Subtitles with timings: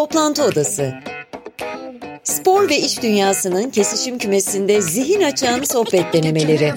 [0.00, 0.94] Toplantı Odası
[2.24, 6.74] Spor ve iş dünyasının kesişim kümesinde zihin açan sohbet denemeleri.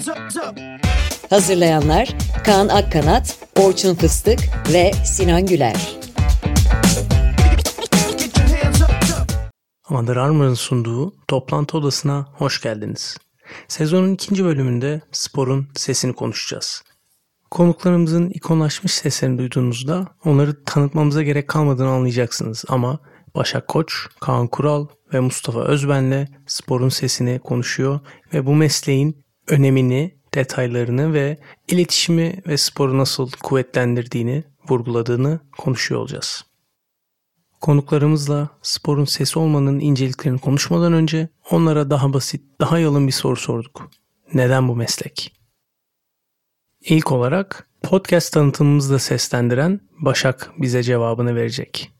[1.29, 2.15] Hazırlayanlar
[2.45, 4.39] Kaan Akkanat, Orçun Fıstık
[4.73, 5.97] ve Sinan Güler.
[9.89, 13.17] Under Armour'ın sunduğu Toplantı Odası'na hoş geldiniz.
[13.67, 16.83] Sezonun ikinci bölümünde sporun sesini konuşacağız.
[17.51, 22.99] Konuklarımızın ikonlaşmış seslerini duyduğunuzda onları tanıtmamıza gerek kalmadığını anlayacaksınız ama
[23.35, 27.99] Başak Koç, Kaan Kural ve Mustafa Özben'le sporun sesini konuşuyor
[28.33, 36.45] ve bu mesleğin önemini, detaylarını ve iletişimi ve sporu nasıl kuvvetlendirdiğini, vurguladığını konuşuyor olacağız.
[37.61, 43.89] Konuklarımızla sporun sesi olmanın inceliklerini konuşmadan önce onlara daha basit, daha yalın bir soru sorduk.
[44.33, 45.33] Neden bu meslek?
[46.81, 51.92] İlk olarak podcast tanıtımımızı da seslendiren Başak bize cevabını verecek.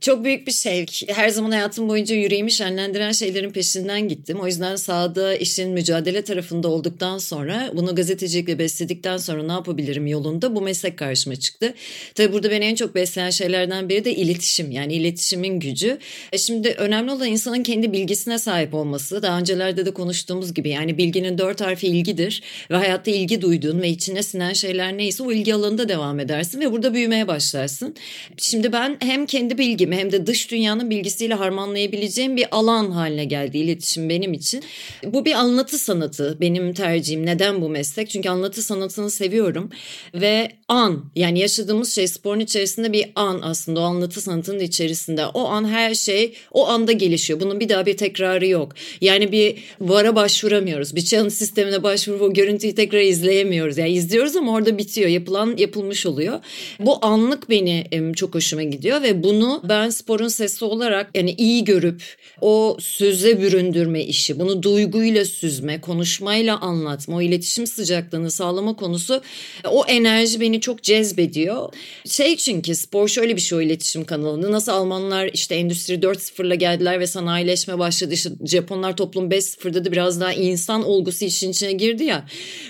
[0.00, 1.10] Çok büyük bir şevk.
[1.10, 4.38] Her zaman hayatım boyunca yüreğimi şenlendiren şeylerin peşinden gittim.
[4.40, 10.56] O yüzden sahada işin mücadele tarafında olduktan sonra bunu gazetecilikle besledikten sonra ne yapabilirim yolunda
[10.56, 11.74] bu meslek karşıma çıktı.
[12.14, 14.70] Tabii burada beni en çok besleyen şeylerden biri de iletişim.
[14.70, 15.98] Yani iletişimin gücü.
[16.32, 19.22] E şimdi önemli olan insanın kendi bilgisine sahip olması.
[19.22, 22.42] Daha öncelerde de konuştuğumuz gibi yani bilginin dört harfi ilgidir.
[22.70, 26.72] Ve hayatta ilgi duyduğun ve içine sinen şeyler neyse o ilgi alanında devam edersin ve
[26.72, 27.94] burada büyümeye başlarsın.
[28.36, 33.24] Şimdi ben hem kendi bilgim bilgimi hem de dış dünyanın bilgisiyle harmanlayabileceğim bir alan haline
[33.24, 34.62] geldi iletişim benim için.
[35.04, 37.26] Bu bir anlatı sanatı benim tercihim.
[37.26, 38.10] Neden bu meslek?
[38.10, 39.70] Çünkü anlatı sanatını seviyorum
[40.14, 45.26] ve an yani yaşadığımız şey sporun içerisinde bir an aslında o anlatı sanatının içerisinde.
[45.26, 47.40] O an her şey o anda gelişiyor.
[47.40, 48.72] Bunun bir daha bir tekrarı yok.
[49.00, 50.96] Yani bir vara başvuramıyoruz.
[50.96, 53.78] Bir challenge sistemine başvurup o görüntüyü tekrar izleyemiyoruz.
[53.78, 55.08] Yani izliyoruz ama orada bitiyor.
[55.08, 56.40] Yapılan yapılmış oluyor.
[56.80, 62.02] Bu anlık beni çok hoşuma gidiyor ve bunu ben sporun sesi olarak yani iyi görüp
[62.40, 69.22] o söze büründürme işi, bunu duyguyla süzme, konuşmayla anlatma, o iletişim sıcaklığını sağlama konusu
[69.70, 71.72] o enerji beni çok cezbediyor.
[72.06, 77.00] Şey çünkü spor şöyle bir şey o iletişim kanalında nasıl Almanlar işte endüstri 4.0'la geldiler
[77.00, 78.14] ve sanayileşme başladı.
[78.14, 82.26] İşte Japonlar toplum 5.0'da da biraz daha insan olgusu işin içine girdi ya.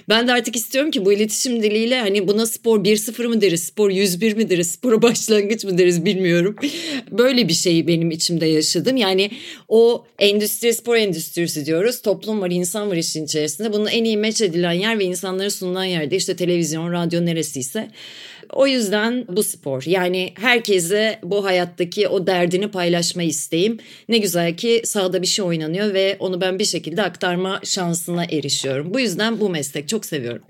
[0.09, 3.91] Ben de artık istiyorum ki bu iletişim diliyle hani buna spor 1.0 mı deriz, spor
[3.91, 6.57] 101 mi deriz, spora başlangıç mı deriz bilmiyorum
[7.11, 8.97] böyle bir şeyi benim içimde yaşadım.
[8.97, 9.31] Yani
[9.69, 12.03] o endüstri spor endüstrisi diyoruz.
[12.03, 13.72] Toplum var, insan var işin içerisinde.
[13.72, 17.79] Bunun en iyi meç edilen yer ve insanlara sunulan yerde işte televizyon, radyo neresiyse.
[18.52, 19.82] O yüzden bu spor.
[19.86, 23.78] Yani herkese bu hayattaki o derdini paylaşma isteğim.
[24.08, 28.94] Ne güzel ki sahada bir şey oynanıyor ve onu ben bir şekilde aktarma şansına erişiyorum.
[28.94, 30.42] Bu yüzden bu meslek çok seviyorum.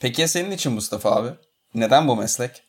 [0.00, 1.28] Peki ya senin için Mustafa abi?
[1.74, 2.62] Neden bu meslek?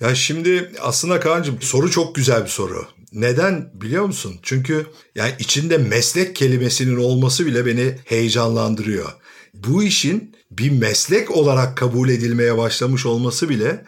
[0.00, 2.86] Ya şimdi aslında Kaan'cığım soru çok güzel bir soru.
[3.12, 4.40] Neden biliyor musun?
[4.42, 9.12] Çünkü yani içinde meslek kelimesinin olması bile beni heyecanlandırıyor.
[9.54, 13.84] Bu işin bir meslek olarak kabul edilmeye başlamış olması bile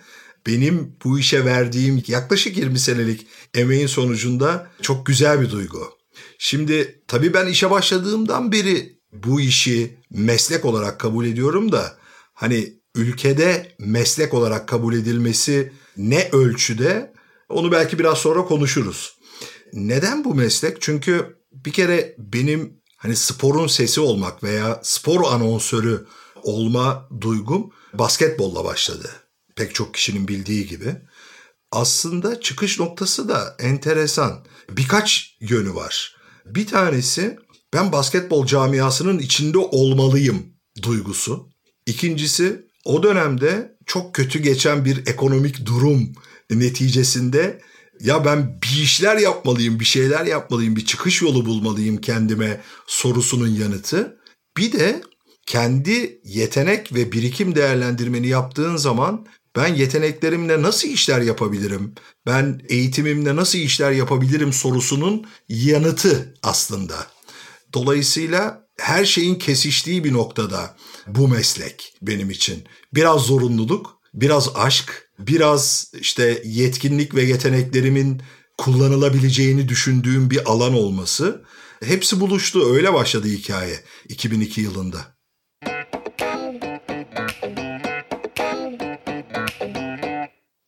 [0.46, 5.96] benim bu işe verdiğim yaklaşık 20 senelik emeğin sonucunda çok güzel bir duygu.
[6.38, 11.96] Şimdi tabii ben işe başladığımdan beri bu işi meslek olarak kabul ediyorum da
[12.34, 17.12] hani ülkede meslek olarak kabul edilmesi ne ölçüde
[17.48, 19.16] onu belki biraz sonra konuşuruz.
[19.72, 20.76] Neden bu meslek?
[20.80, 22.75] Çünkü bir kere benim
[23.06, 26.06] hani sporun sesi olmak veya spor anonsörü
[26.42, 29.10] olma duygum basketbolla başladı.
[29.56, 30.96] Pek çok kişinin bildiği gibi.
[31.72, 34.44] Aslında çıkış noktası da enteresan.
[34.70, 36.16] Birkaç yönü var.
[36.46, 37.38] Bir tanesi
[37.74, 40.46] ben basketbol camiasının içinde olmalıyım
[40.82, 41.48] duygusu.
[41.86, 46.12] İkincisi o dönemde çok kötü geçen bir ekonomik durum
[46.50, 47.60] neticesinde
[48.00, 54.16] ya ben bir işler yapmalıyım, bir şeyler yapmalıyım, bir çıkış yolu bulmalıyım kendime sorusunun yanıtı.
[54.56, 55.02] Bir de
[55.46, 61.94] kendi yetenek ve birikim değerlendirmeni yaptığın zaman ben yeteneklerimle nasıl işler yapabilirim?
[62.26, 67.06] Ben eğitimimle nasıl işler yapabilirim sorusunun yanıtı aslında.
[67.72, 70.76] Dolayısıyla her şeyin kesiştiği bir noktada
[71.06, 72.64] bu meslek benim için.
[72.94, 78.22] Biraz zorunluluk, biraz aşk, biraz işte yetkinlik ve yeteneklerimin
[78.58, 81.44] kullanılabileceğini düşündüğüm bir alan olması.
[81.84, 82.74] Hepsi buluştu.
[82.74, 85.15] Öyle başladı hikaye 2002 yılında.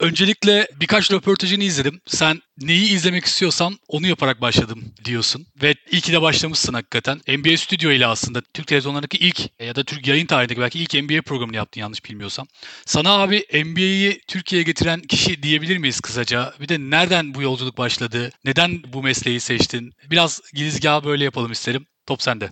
[0.00, 2.00] Öncelikle birkaç röportajını izledim.
[2.06, 5.47] Sen neyi izlemek istiyorsan onu yaparak başladım diyorsun.
[5.62, 7.21] Ve iyi de başlamışsın hakikaten.
[7.29, 11.23] NBA Studio ile aslında Türk televizyonlarındaki ilk ya da Türk yayın tarihindeki belki ilk NBA
[11.23, 12.47] programını yaptın yanlış bilmiyorsam.
[12.87, 16.55] Sana abi NBA'yi Türkiye'ye getiren kişi diyebilir miyiz kısaca?
[16.61, 18.31] Bir de nereden bu yolculuk başladı?
[18.45, 19.93] Neden bu mesleği seçtin?
[20.11, 21.87] Biraz girizgahı böyle yapalım isterim.
[22.06, 22.50] Top sende.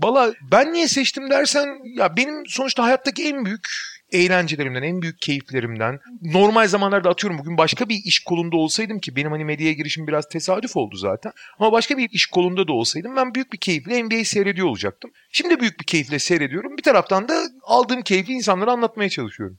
[0.00, 3.68] Valla ben niye seçtim dersen ya benim sonuçta hayattaki en büyük
[4.12, 6.00] eğlencelerimden, en büyük keyiflerimden.
[6.22, 10.28] Normal zamanlarda atıyorum bugün başka bir iş kolunda olsaydım ki benim hani medyaya girişim biraz
[10.28, 11.32] tesadüf oldu zaten.
[11.58, 15.10] Ama başka bir iş kolunda da olsaydım ben büyük bir keyifle NBA'yi seyrediyor olacaktım.
[15.32, 16.76] Şimdi büyük bir keyifle seyrediyorum.
[16.76, 19.58] Bir taraftan da aldığım keyfi insanlara anlatmaya çalışıyorum.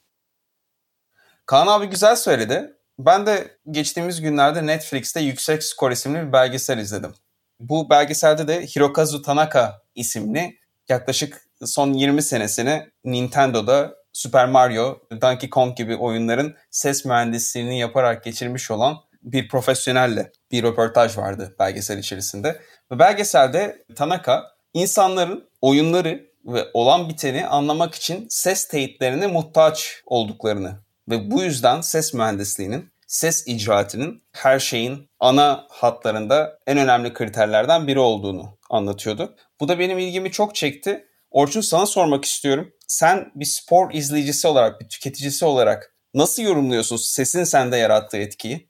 [1.45, 2.73] Kaan abi güzel söyledi.
[2.99, 7.13] Ben de geçtiğimiz günlerde Netflix'te Yüksek Skor isimli bir belgesel izledim.
[7.59, 10.59] Bu belgeselde de Hirokazu Tanaka isimli
[10.89, 18.71] yaklaşık son 20 senesini Nintendo'da Super Mario, Donkey Kong gibi oyunların ses mühendisliğini yaparak geçirmiş
[18.71, 22.61] olan bir profesyonelle bir röportaj vardı belgesel içerisinde.
[22.91, 30.79] Ve belgeselde Tanaka insanların oyunları ve olan biteni anlamak için ses teyitlerine muhtaç olduklarını
[31.09, 37.99] ve bu yüzden ses mühendisliğinin, ses icraatının her şeyin ana hatlarında en önemli kriterlerden biri
[37.99, 39.35] olduğunu anlatıyordu.
[39.59, 41.08] Bu da benim ilgimi çok çekti.
[41.31, 42.71] Orçun sana sormak istiyorum.
[42.87, 48.69] Sen bir spor izleyicisi olarak, bir tüketicisi olarak nasıl yorumluyorsun sesin sende yarattığı etkiyi?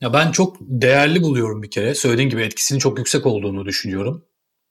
[0.00, 1.94] Ya ben çok değerli buluyorum bir kere.
[1.94, 4.24] Söylediğin gibi etkisinin çok yüksek olduğunu düşünüyorum.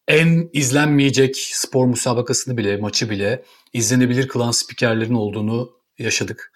[0.07, 3.43] En izlenmeyecek spor müsabakasını bile, maçı bile
[3.73, 6.51] izlenebilir kılan spikerlerin olduğunu yaşadık.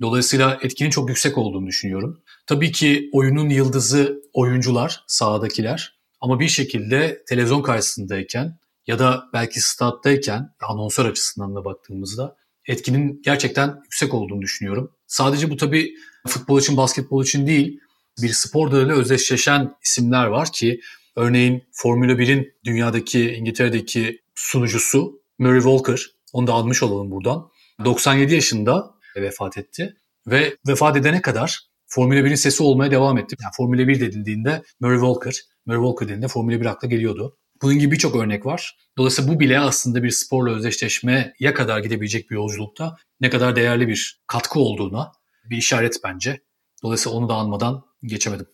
[0.00, 2.22] Dolayısıyla etkinin çok yüksek olduğunu düşünüyorum.
[2.46, 5.98] Tabii ki oyunun yıldızı oyuncular, sahadakiler.
[6.20, 12.36] Ama bir şekilde televizyon karşısındayken ya da belki stat'tayken anonsör açısından da baktığımızda
[12.66, 14.92] etkinin gerçekten yüksek olduğunu düşünüyorum.
[15.06, 15.94] Sadece bu tabii
[16.28, 17.80] futbol için, basketbol için değil,
[18.22, 20.80] bir spor dalıyla özdeşleşen isimler var ki
[21.16, 27.48] örneğin Formula 1'in dünyadaki İngiltere'deki sunucusu Murray Walker, onu da almış olalım buradan.
[27.84, 29.96] 97 yaşında vefat etti
[30.26, 33.36] ve vefat edene kadar Formula 1'in sesi olmaya devam etti.
[33.42, 35.34] Yani Formula 1 denildiğinde Murray Walker,
[35.66, 37.36] Murray Walker dediğinde Formula 1 akla geliyordu.
[37.62, 38.76] Bunun gibi birçok örnek var.
[38.98, 44.22] Dolayısıyla bu bile aslında bir sporla özdeşleşmeye kadar gidebilecek bir yolculukta ne kadar değerli bir
[44.26, 45.12] katkı olduğuna
[45.44, 46.40] bir işaret bence.
[46.82, 48.46] Dolayısıyla onu da anmadan geçemedim.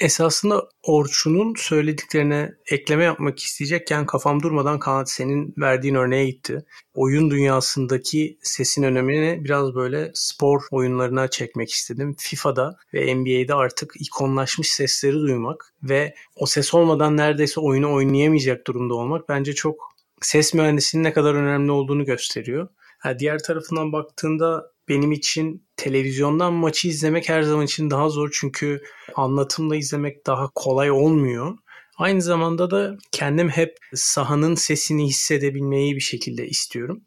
[0.00, 6.64] Esasında Orçun'un söylediklerine ekleme yapmak isteyecekken kafam durmadan Kaan senin verdiğin örneğe gitti.
[6.94, 12.14] Oyun dünyasındaki sesin önemini biraz böyle spor oyunlarına çekmek istedim.
[12.18, 18.94] FIFA'da ve NBA'de artık ikonlaşmış sesleri duymak ve o ses olmadan neredeyse oyunu oynayamayacak durumda
[18.94, 22.68] olmak bence çok ses mühendisinin ne kadar önemli olduğunu gösteriyor.
[22.98, 28.80] Ha, diğer tarafından baktığında benim için televizyondan maçı izlemek her zaman için daha zor çünkü
[29.14, 31.56] anlatımla izlemek daha kolay olmuyor.
[31.98, 37.04] Aynı zamanda da kendim hep sahanın sesini hissedebilmeyi bir şekilde istiyorum.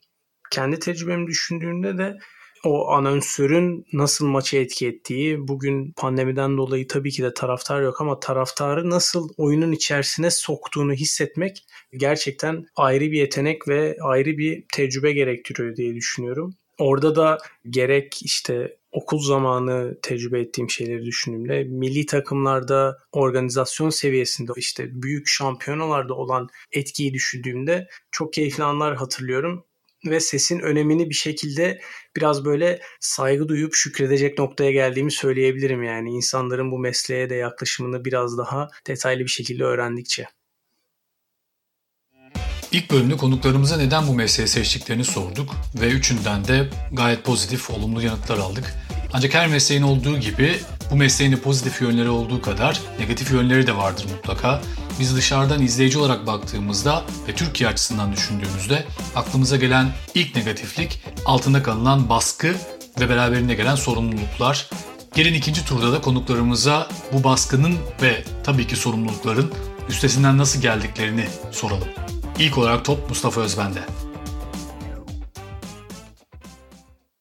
[0.51, 2.17] Kendi tecrübemi düşündüğümde de
[2.63, 8.19] o anonsörün nasıl maçı etki ettiği, bugün pandemiden dolayı tabii ki de taraftar yok ama
[8.19, 11.65] taraftarı nasıl oyunun içerisine soktuğunu hissetmek
[11.97, 16.55] gerçekten ayrı bir yetenek ve ayrı bir tecrübe gerektiriyor diye düşünüyorum.
[16.77, 17.37] Orada da
[17.69, 26.13] gerek işte okul zamanı tecrübe ettiğim şeyleri düşündüğümde milli takımlarda organizasyon seviyesinde işte büyük şampiyonalarda
[26.13, 29.65] olan etkiyi düşündüğümde çok keyifli anlar hatırlıyorum
[30.05, 31.81] ve sesin önemini bir şekilde
[32.15, 38.37] biraz böyle saygı duyup şükredecek noktaya geldiğimi söyleyebilirim yani insanların bu mesleğe de yaklaşımını biraz
[38.37, 40.25] daha detaylı bir şekilde öğrendikçe.
[42.73, 48.37] İlk bölümde konuklarımıza neden bu mesleği seçtiklerini sorduk ve üçünden de gayet pozitif, olumlu yanıtlar
[48.37, 48.75] aldık.
[49.13, 50.59] Ancak her mesleğin olduğu gibi
[50.91, 54.61] bu mesleğin de pozitif yönleri olduğu kadar negatif yönleri de vardır mutlaka.
[54.99, 62.09] Biz dışarıdan izleyici olarak baktığımızda ve Türkiye açısından düşündüğümüzde aklımıza gelen ilk negatiflik altında kalınan
[62.09, 62.55] baskı
[62.99, 64.69] ve beraberinde gelen sorumluluklar.
[65.15, 69.51] Gelin ikinci turda da konuklarımıza bu baskının ve tabii ki sorumlulukların
[69.89, 72.02] üstesinden nasıl geldiklerini soralım.
[72.39, 73.85] İlk olarak top Mustafa Özben'de.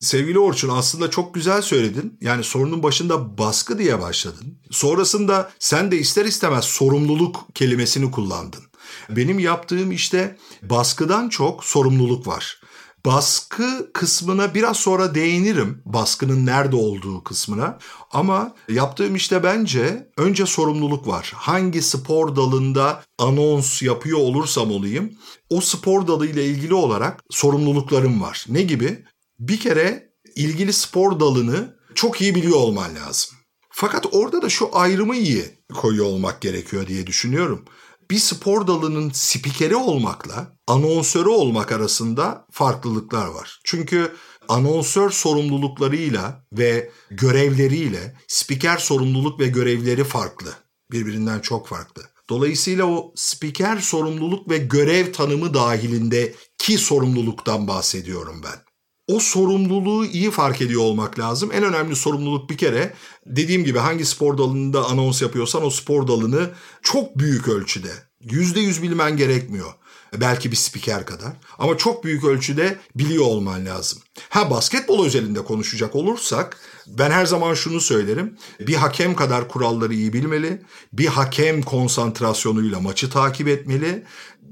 [0.01, 2.19] Sevgili Orçun aslında çok güzel söyledin.
[2.21, 4.59] Yani sorunun başında baskı diye başladın.
[4.71, 8.63] Sonrasında sen de ister istemez sorumluluk kelimesini kullandın.
[9.11, 12.61] Benim yaptığım işte baskıdan çok sorumluluk var.
[13.07, 15.83] Baskı kısmına biraz sonra değinirim.
[15.85, 17.79] Baskının nerede olduğu kısmına.
[18.11, 21.33] Ama yaptığım işte bence önce sorumluluk var.
[21.37, 25.13] Hangi spor dalında anons yapıyor olursam olayım
[25.51, 28.47] o spor dalıyla ilgili olarak sorumluluklarım var.
[28.49, 29.05] Ne gibi?
[29.39, 33.37] Bir kere ilgili spor dalını çok iyi biliyor olman lazım.
[33.71, 35.45] Fakat orada da şu ayrımı iyi
[35.75, 37.65] koyuyor olmak gerekiyor diye düşünüyorum.
[38.13, 43.61] Bir spor dalının spikeri olmakla anonsörü olmak arasında farklılıklar var.
[43.65, 44.13] Çünkü
[44.49, 50.55] anonsör sorumluluklarıyla ve görevleriyle spiker sorumluluk ve görevleri farklı.
[50.91, 52.03] Birbirinden çok farklı.
[52.31, 58.72] Dolayısıyla o spiker sorumluluk ve görev tanımı dahilindeki sorumluluktan bahsediyorum ben.
[59.13, 61.51] O sorumluluğu iyi fark ediyor olmak lazım.
[61.53, 62.95] En önemli sorumluluk bir kere
[63.27, 66.51] dediğim gibi hangi spor dalında anons yapıyorsan o spor dalını
[66.83, 67.91] çok büyük ölçüde
[68.25, 69.73] %100 bilmen gerekmiyor.
[70.21, 71.33] Belki bir spiker kadar.
[71.59, 73.99] Ama çok büyük ölçüde biliyor olman lazım.
[74.29, 78.39] Ha basketbol özelinde konuşacak olursak ben her zaman şunu söylerim.
[78.61, 80.63] Bir hakem kadar kuralları iyi bilmeli.
[80.93, 84.05] Bir hakem konsantrasyonuyla maçı takip etmeli.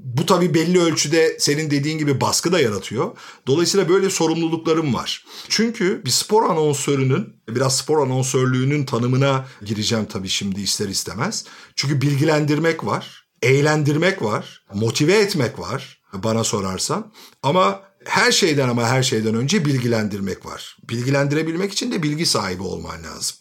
[0.03, 3.17] Bu tabii belli ölçüde senin dediğin gibi baskı da yaratıyor.
[3.47, 5.25] Dolayısıyla böyle sorumluluklarım var.
[5.49, 11.45] Çünkü bir spor anonsörünün, biraz spor anonsörlüğünün tanımına gireceğim tabii şimdi ister istemez.
[11.75, 17.11] Çünkü bilgilendirmek var, eğlendirmek var, motive etmek var bana sorarsan.
[17.43, 20.77] Ama her şeyden ama her şeyden önce bilgilendirmek var.
[20.89, 23.37] Bilgilendirebilmek için de bilgi sahibi olman lazım.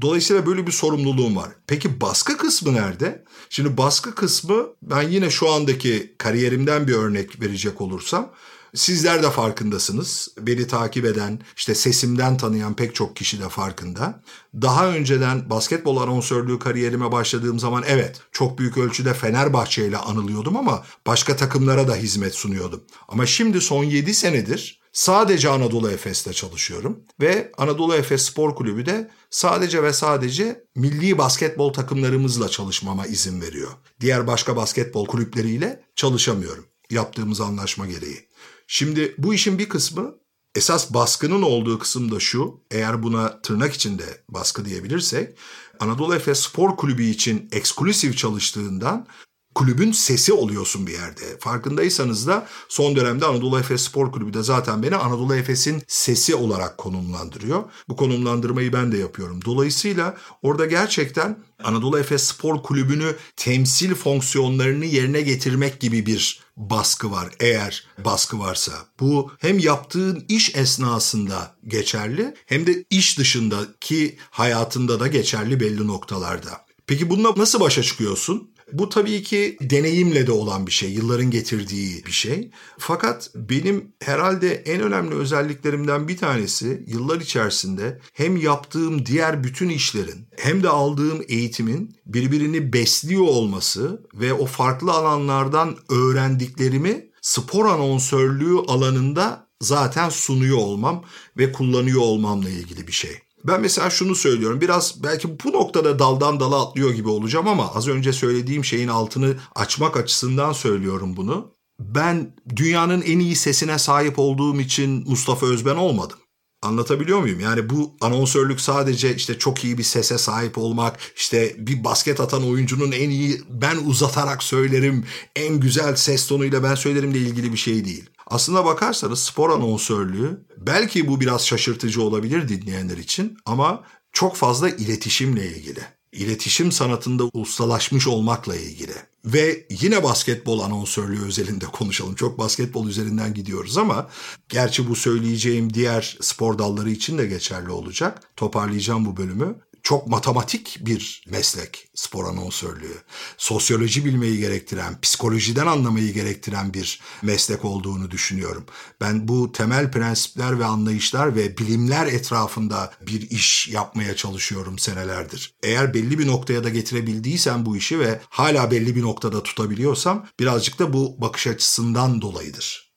[0.00, 1.48] Dolayısıyla böyle bir sorumluluğum var.
[1.66, 3.24] Peki baskı kısmı nerede?
[3.50, 8.32] Şimdi baskı kısmı ben yine şu andaki kariyerimden bir örnek verecek olursam
[8.74, 10.28] Sizler de farkındasınız.
[10.38, 14.22] Beni takip eden, işte sesimden tanıyan pek çok kişi de farkında.
[14.54, 20.84] Daha önceden basketbol anonsörlüğü kariyerime başladığım zaman evet çok büyük ölçüde Fenerbahçe ile anılıyordum ama
[21.06, 22.84] başka takımlara da hizmet sunuyordum.
[23.08, 29.10] Ama şimdi son 7 senedir sadece Anadolu Efes'te çalışıyorum ve Anadolu Efes Spor Kulübü de
[29.30, 33.70] sadece ve sadece milli basketbol takımlarımızla çalışmama izin veriyor.
[34.00, 38.28] Diğer başka basketbol kulüpleriyle çalışamıyorum yaptığımız anlaşma gereği.
[38.66, 40.14] Şimdi bu işin bir kısmı
[40.54, 42.60] esas baskının olduğu kısım da şu.
[42.70, 45.38] Eğer buna tırnak içinde baskı diyebilirsek
[45.80, 49.06] Anadolu Efes Spor Kulübü için eksklusif çalıştığından
[49.54, 51.38] kulübün sesi oluyorsun bir yerde.
[51.38, 56.78] Farkındaysanız da son dönemde Anadolu Efes Spor Kulübü de zaten beni Anadolu Efes'in sesi olarak
[56.78, 57.64] konumlandırıyor.
[57.88, 59.40] Bu konumlandırmayı ben de yapıyorum.
[59.44, 67.28] Dolayısıyla orada gerçekten Anadolu Efes Spor Kulübü'nü temsil fonksiyonlarını yerine getirmek gibi bir baskı var
[67.40, 68.72] eğer baskı varsa.
[69.00, 76.66] Bu hem yaptığın iş esnasında geçerli hem de iş dışındaki hayatında da geçerli belli noktalarda.
[76.86, 78.50] Peki bununla nasıl başa çıkıyorsun?
[78.72, 82.50] Bu tabii ki deneyimle de olan bir şey, yılların getirdiği bir şey.
[82.78, 90.28] Fakat benim herhalde en önemli özelliklerimden bir tanesi yıllar içerisinde hem yaptığım diğer bütün işlerin
[90.36, 99.46] hem de aldığım eğitimin birbirini besliyor olması ve o farklı alanlardan öğrendiklerimi spor anonsörlüğü alanında
[99.60, 101.04] zaten sunuyor olmam
[101.38, 103.18] ve kullanıyor olmamla ilgili bir şey.
[103.44, 104.60] Ben mesela şunu söylüyorum.
[104.60, 109.34] Biraz belki bu noktada daldan dala atlıyor gibi olacağım ama az önce söylediğim şeyin altını
[109.54, 111.52] açmak açısından söylüyorum bunu.
[111.78, 116.18] Ben dünyanın en iyi sesine sahip olduğum için Mustafa Özben olmadım.
[116.62, 117.40] Anlatabiliyor muyum?
[117.40, 122.50] Yani bu anonsörlük sadece işte çok iyi bir sese sahip olmak, işte bir basket atan
[122.50, 125.04] oyuncunun en iyi ben uzatarak söylerim,
[125.36, 128.10] en güzel ses tonuyla ben söylerimle ilgili bir şey değil.
[128.32, 135.46] Aslında bakarsanız spor anonsörlüğü belki bu biraz şaşırtıcı olabilir dinleyenler için ama çok fazla iletişimle
[135.46, 135.80] ilgili.
[136.12, 138.94] İletişim sanatında ustalaşmış olmakla ilgili.
[139.24, 142.14] Ve yine basketbol anonsörlüğü özelinde konuşalım.
[142.14, 144.08] Çok basketbol üzerinden gidiyoruz ama
[144.48, 148.22] gerçi bu söyleyeceğim diğer spor dalları için de geçerli olacak.
[148.36, 153.02] Toparlayacağım bu bölümü çok matematik bir meslek spor anonsörlüğü.
[153.42, 158.66] Sosyoloji bilmeyi gerektiren, psikolojiden anlamayı gerektiren bir meslek olduğunu düşünüyorum.
[159.00, 165.54] Ben bu temel prensipler ve anlayışlar ve bilimler etrafında bir iş yapmaya çalışıyorum senelerdir.
[165.62, 170.78] Eğer belli bir noktaya da getirebildiysen bu işi ve hala belli bir noktada tutabiliyorsam birazcık
[170.78, 172.92] da bu bakış açısından dolayıdır.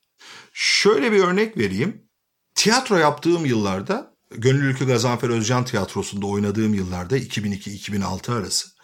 [0.54, 2.02] Şöyle bir örnek vereyim.
[2.56, 8.75] Tiyatro yaptığım yıllarda Gönül Gazanfer Özcan Tiyatrosu'nda oynadığım yıllarda 2002-2006 arası.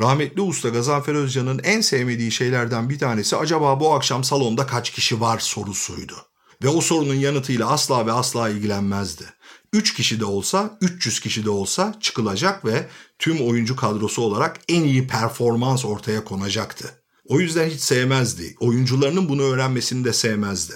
[0.00, 5.20] Rahmetli usta Gazanfer Özcan'ın en sevmediği şeylerden bir tanesi acaba bu akşam salonda kaç kişi
[5.20, 6.16] var sorusuydu.
[6.62, 9.24] Ve o sorunun yanıtıyla asla ve asla ilgilenmezdi.
[9.72, 12.88] 3 kişi de olsa, 300 kişi de olsa çıkılacak ve
[13.18, 17.02] tüm oyuncu kadrosu olarak en iyi performans ortaya konacaktı.
[17.28, 18.56] O yüzden hiç sevmezdi.
[18.60, 20.74] Oyuncularının bunu öğrenmesini de sevmezdi.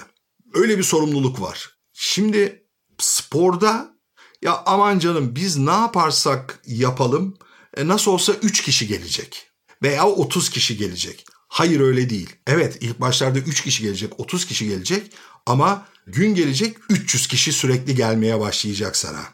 [0.54, 1.70] Öyle bir sorumluluk var.
[1.92, 2.66] Şimdi
[2.98, 3.94] sporda
[4.42, 7.36] ya aman canım biz ne yaparsak yapalım
[7.76, 9.50] e, nasıl olsa 3 kişi gelecek
[9.82, 11.26] veya 30 kişi gelecek.
[11.48, 12.36] Hayır öyle değil.
[12.46, 15.12] Evet ilk başlarda 3 kişi gelecek, 30 kişi gelecek
[15.46, 19.24] ama gün gelecek 300 kişi sürekli gelmeye başlayacak sana.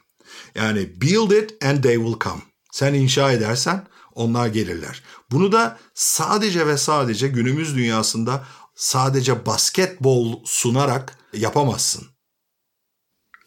[0.55, 2.43] Yani build it and they will come.
[2.73, 5.03] Sen inşa edersen onlar gelirler.
[5.31, 12.07] Bunu da sadece ve sadece günümüz dünyasında sadece basketbol sunarak yapamazsın.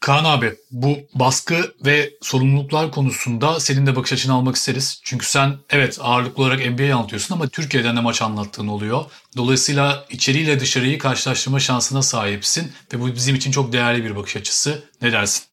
[0.04, 5.02] Kaan abi bu baskı ve sorumluluklar konusunda senin de bakış açını almak isteriz.
[5.04, 9.06] Çünkü sen evet ağırlıklı olarak NBA anlatıyorsun ama Türkiye'den de maç anlattığın oluyor.
[9.38, 14.84] Dolayısıyla içeriyle dışarıyı karşılaştırma şansına sahipsin ve bu bizim için çok değerli bir bakış açısı.
[15.02, 15.44] Ne dersin?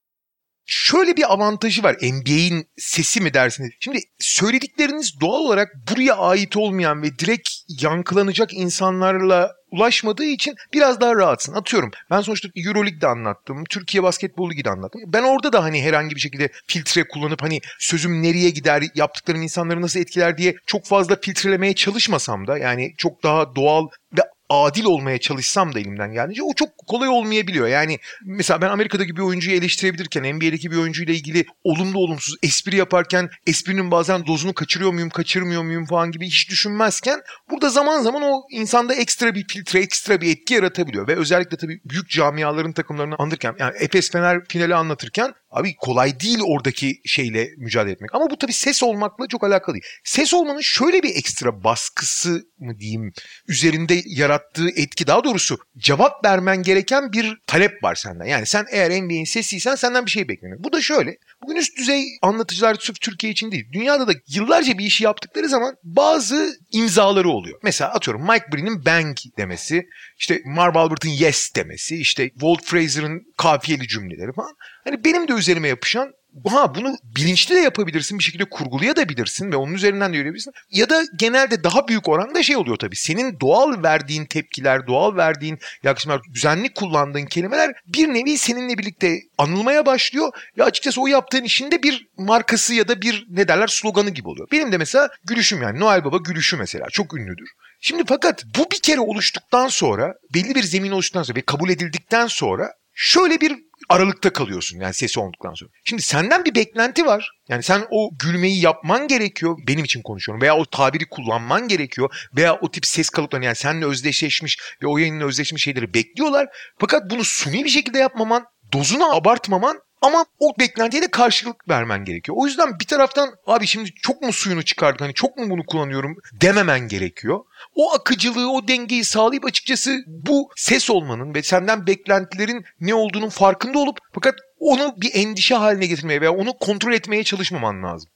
[0.70, 3.70] Şöyle bir avantajı var NBA'in sesi mi dersiniz?
[3.80, 7.48] Şimdi söyledikleriniz doğal olarak buraya ait olmayan ve direkt
[7.82, 11.54] yankılanacak insanlarla ulaşmadığı için biraz daha rahatsın.
[11.54, 13.64] Atıyorum ben sonuçta Euroleague'de anlattım.
[13.64, 15.00] Türkiye Basketbol Ligi'de anlattım.
[15.06, 19.82] Ben orada da hani herhangi bir şekilde filtre kullanıp hani sözüm nereye gider, yaptıklarım insanları
[19.82, 25.18] nasıl etkiler diye çok fazla filtrelemeye çalışmasam da yani çok daha doğal ve adil olmaya
[25.18, 27.68] çalışsam da elimden geldiğince o çok kolay olmayabiliyor.
[27.68, 33.30] Yani mesela ben Amerika'daki bir oyuncuyu eleştirebilirken NBA'deki bir oyuncuyla ilgili olumlu olumsuz espri yaparken
[33.46, 38.42] esprinin bazen dozunu kaçırıyor muyum kaçırmıyor muyum falan gibi hiç düşünmezken burada zaman zaman o
[38.50, 43.54] insanda ekstra bir filtre ekstra bir etki yaratabiliyor ve özellikle tabii büyük camiaların takımlarını anlatırken
[43.58, 48.14] yani Efes Fener finali anlatırken Abi kolay değil oradaki şeyle mücadele etmek.
[48.14, 49.84] Ama bu tabii ses olmakla çok alakalı değil.
[50.04, 53.12] Ses olmanın şöyle bir ekstra baskısı mı diyeyim
[53.48, 58.24] üzerinde yarattığı etki daha doğrusu cevap vermen gereken bir talep var senden.
[58.24, 60.64] Yani sen eğer NBA'in sesiysen senden bir şey bekleniyor.
[60.64, 61.16] Bu da şöyle.
[61.42, 63.64] Bugün üst düzey anlatıcılar sırf Türkiye için değil.
[63.72, 67.58] Dünyada da yıllarca bir işi yaptıkları zaman bazı imzaları oluyor.
[67.62, 69.86] Mesela atıyorum Mike Breen'in bang demesi,
[70.18, 74.54] işte Marv Albert'ın yes demesi, işte Walt Fraser'ın kafiyeli cümleleri falan.
[74.84, 76.14] Hani benim de üzerime yapışan
[76.48, 80.52] Ha bunu bilinçli de yapabilirsin bir şekilde kurgulayabilirsin ve onun üzerinden de yürüyebilirsin.
[80.70, 82.96] Ya da genelde daha büyük oranda şey oluyor tabii.
[82.96, 89.86] Senin doğal verdiğin tepkiler, doğal verdiğin yaklaşımlar, düzenli kullandığın kelimeler bir nevi seninle birlikte anılmaya
[89.86, 90.32] başlıyor.
[90.58, 94.48] Ve açıkçası o yaptığın işinde bir markası ya da bir ne derler sloganı gibi oluyor.
[94.52, 97.48] Benim de mesela gülüşüm yani Noel Baba gülüşü mesela çok ünlüdür.
[97.80, 102.26] Şimdi fakat bu bir kere oluştuktan sonra belli bir zemin oluştuktan sonra ve kabul edildikten
[102.26, 105.70] sonra şöyle bir aralıkta kalıyorsun yani sesi olduktan sonra.
[105.84, 107.30] Şimdi senden bir beklenti var.
[107.48, 109.58] Yani sen o gülmeyi yapman gerekiyor.
[109.68, 110.42] Benim için konuşuyorum.
[110.42, 112.28] Veya o tabiri kullanman gerekiyor.
[112.36, 116.48] Veya o tip ses kalıplarını yani seninle özdeşleşmiş ve o yayınla özdeşmiş şeyleri bekliyorlar.
[116.78, 122.38] Fakat bunu suni bir şekilde yapmaman, dozunu abartmaman ama o beklentiye de karşılık vermen gerekiyor.
[122.40, 126.16] O yüzden bir taraftan abi şimdi çok mu suyunu çıkardık hani çok mu bunu kullanıyorum
[126.32, 127.40] dememen gerekiyor.
[127.74, 133.78] O akıcılığı, o dengeyi sağlayıp açıkçası bu ses olmanın ve senden beklentilerin ne olduğunun farkında
[133.78, 138.10] olup fakat onu bir endişe haline getirmeye veya onu kontrol etmeye çalışmaman lazım.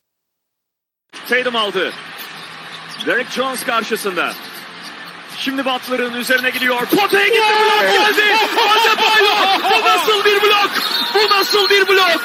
[1.28, 1.92] Tatum aldı.
[3.06, 4.32] Derek Jones karşısında.
[5.38, 6.86] Şimdi Butler'ın üzerine gidiyor.
[6.86, 8.22] Potaya gitti blok geldi.
[8.70, 9.58] Adebayo.
[9.70, 10.70] Bu nasıl bir blok?
[11.14, 12.22] Bu nasıl bir blok?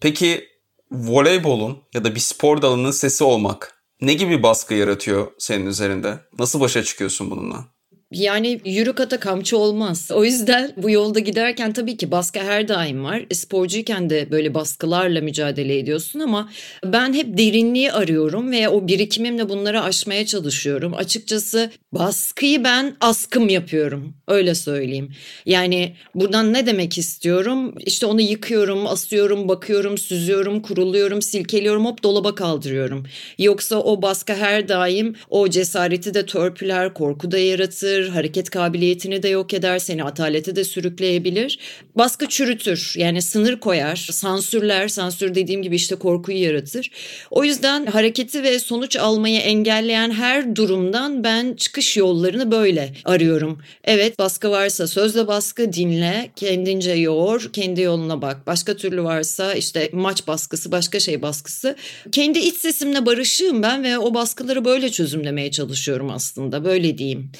[0.00, 0.48] Peki
[0.90, 6.18] voleybolun ya da bir spor dalının sesi olmak ne gibi baskı yaratıyor senin üzerinde?
[6.38, 7.64] Nasıl başa çıkıyorsun bununla?
[8.12, 10.10] Yani yürü kata kamçı olmaz.
[10.14, 13.24] O yüzden bu yolda giderken tabii ki baskı her daim var.
[13.30, 16.50] E, sporcuyken de böyle baskılarla mücadele ediyorsun ama
[16.84, 20.94] ben hep derinliği arıyorum ve o birikimimle bunları aşmaya çalışıyorum.
[20.94, 24.14] Açıkçası baskıyı ben askım yapıyorum.
[24.32, 25.08] Öyle söyleyeyim.
[25.46, 27.74] Yani buradan ne demek istiyorum?
[27.86, 33.06] İşte onu yıkıyorum, asıyorum, bakıyorum, süzüyorum, kuruluyorum, silkeliyorum, hop dolaba kaldırıyorum.
[33.38, 39.28] Yoksa o baskı her daim o cesareti de törpüler, korku da yaratır hareket kabiliyetini de
[39.28, 41.58] yok eder, seni atalete de sürükleyebilir.
[41.96, 46.90] Baskı çürütür, yani sınır koyar, sansürler, sansür dediğim gibi işte korkuyu yaratır.
[47.30, 53.62] O yüzden hareketi ve sonuç almayı engelleyen her durumdan ben çıkış yollarını böyle arıyorum.
[53.84, 58.46] Evet baskı varsa sözle baskı dinle, kendince yoğur, kendi yoluna bak.
[58.46, 61.76] Başka türlü varsa işte maç baskısı, başka şey baskısı.
[62.12, 66.64] Kendi iç sesimle barışığım ben ve o baskıları böyle çözümlemeye çalışıyorum aslında.
[66.64, 67.30] Böyle diyeyim.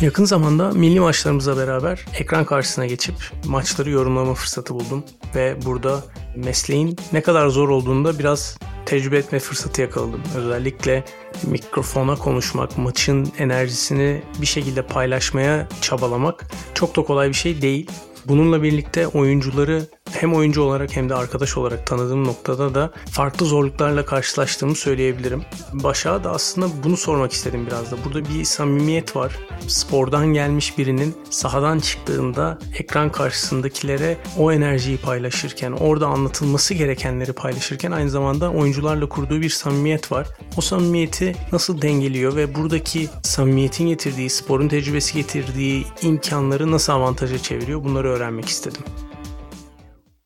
[0.00, 3.14] Yakın zamanda milli maçlarımızla beraber ekran karşısına geçip
[3.46, 5.04] maçları yorumlama fırsatı buldum.
[5.34, 6.04] Ve burada
[6.36, 10.22] mesleğin ne kadar zor olduğunu da biraz tecrübe etme fırsatı yakaladım.
[10.36, 11.04] Özellikle
[11.42, 17.90] mikrofona konuşmak, maçın enerjisini bir şekilde paylaşmaya çabalamak çok da kolay bir şey değil.
[18.24, 24.04] Bununla birlikte oyuncuları hem oyuncu olarak hem de arkadaş olarak tanıdığım noktada da farklı zorluklarla
[24.04, 25.42] karşılaştığımı söyleyebilirim.
[25.72, 27.96] Başak'a da aslında bunu sormak istedim biraz da.
[28.04, 29.38] Burada bir samimiyet var.
[29.68, 38.10] Spordan gelmiş birinin sahadan çıktığında ekran karşısındakilere o enerjiyi paylaşırken, orada anlatılması gerekenleri paylaşırken aynı
[38.10, 40.26] zamanda oyuncularla kurduğu bir samimiyet var.
[40.56, 47.84] O samimiyeti nasıl dengeliyor ve buradaki samimiyetin getirdiği, sporun tecrübesi getirdiği imkanları nasıl avantaja çeviriyor
[47.84, 48.82] bunları öğrenmek istedim.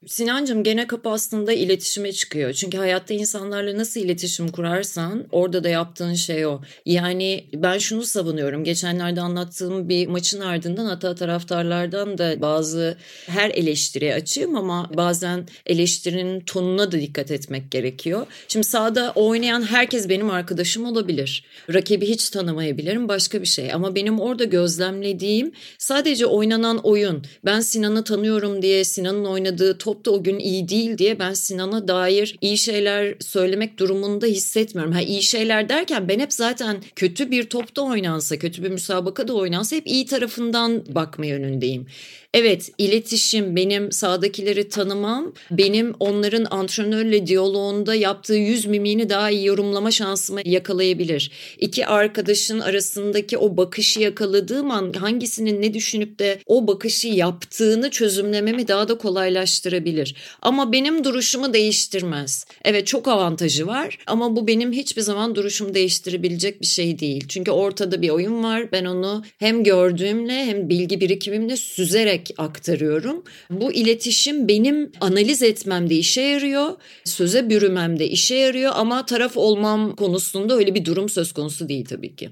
[0.07, 2.53] Sinancım gene kapı aslında iletişime çıkıyor.
[2.53, 6.61] Çünkü hayatta insanlarla nasıl iletişim kurarsan orada da yaptığın şey o.
[6.87, 8.65] Yani ben şunu savunuyorum.
[8.65, 16.41] Geçenlerde anlattığım bir maçın ardından hatta taraftarlardan da bazı her eleştiriye açığım ama bazen eleştirinin
[16.41, 18.27] tonuna da dikkat etmek gerekiyor.
[18.49, 21.45] Şimdi sahada oynayan herkes benim arkadaşım olabilir.
[21.75, 23.73] Rakibi hiç tanımayabilirim başka bir şey.
[23.73, 27.23] Ama benim orada gözlemlediğim sadece oynanan oyun.
[27.45, 31.89] Ben Sinan'ı tanıyorum diye Sinan'ın oynadığı top da o gün iyi değil diye ben Sinan'a
[31.89, 34.93] dair iyi şeyler söylemek durumunda hissetmiyorum.
[34.93, 39.35] Ha iyi şeyler derken ben hep zaten kötü bir topta oynansa, kötü bir müsabaka da
[39.35, 41.87] oynansa hep iyi tarafından bakma yönündeyim.
[42.35, 49.91] Evet iletişim benim sağdakileri tanımam benim onların antrenörle diyaloğunda yaptığı yüz mimiğini daha iyi yorumlama
[49.91, 51.31] şansımı yakalayabilir.
[51.59, 58.69] İki arkadaşın arasındaki o bakışı yakaladığım an hangisinin ne düşünüp de o bakışı yaptığını çözümlememi
[58.69, 60.15] daha da kolaylaştırabilir.
[60.43, 62.47] Ama benim duruşumu değiştirmez.
[62.65, 67.25] Evet çok avantajı var ama bu benim hiçbir zaman duruşumu değiştirebilecek bir şey değil.
[67.29, 73.25] Çünkü ortada bir oyun var ben onu hem gördüğümle hem bilgi birikimimle süzerek aktarıyorum.
[73.51, 80.55] Bu iletişim benim analiz etmemde işe yarıyor, söze bürümemde işe yarıyor ama taraf olmam konusunda
[80.55, 82.31] öyle bir durum söz konusu değil tabii ki.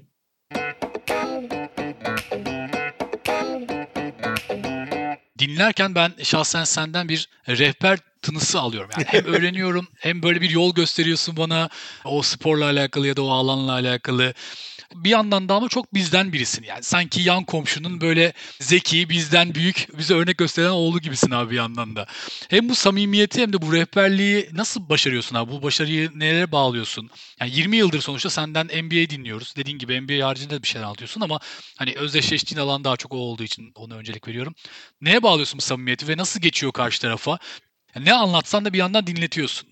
[5.39, 8.89] Dinlerken ben şahsen senden bir rehber tınısı alıyorum.
[8.97, 11.69] Yani hem öğreniyorum hem böyle bir yol gösteriyorsun bana
[12.05, 14.33] o sporla alakalı ya da o alanla alakalı
[14.95, 16.83] bir yandan da ama çok bizden birisin yani.
[16.83, 21.95] Sanki yan komşunun böyle zeki, bizden büyük, bize örnek gösteren oğlu gibisin abi bir yandan
[21.95, 22.05] da.
[22.49, 25.51] Hem bu samimiyeti hem de bu rehberliği nasıl başarıyorsun abi?
[25.51, 27.09] Bu başarıyı nelere bağlıyorsun?
[27.39, 29.53] Yani 20 yıldır sonuçta senden NBA dinliyoruz.
[29.55, 31.39] Dediğin gibi NBA haricinde bir şeyler anlatıyorsun ama
[31.77, 34.55] hani özdeşleştiğin alan daha çok o olduğu için ona öncelik veriyorum.
[35.01, 37.39] Neye bağlıyorsun bu samimiyeti ve nasıl geçiyor karşı tarafa?
[37.95, 39.69] Yani ne anlatsan da bir yandan dinletiyorsun.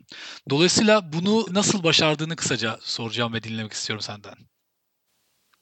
[0.49, 4.49] Dolayısıyla bunu nasıl başardığını kısaca soracağım ve dinlemek istiyorum senden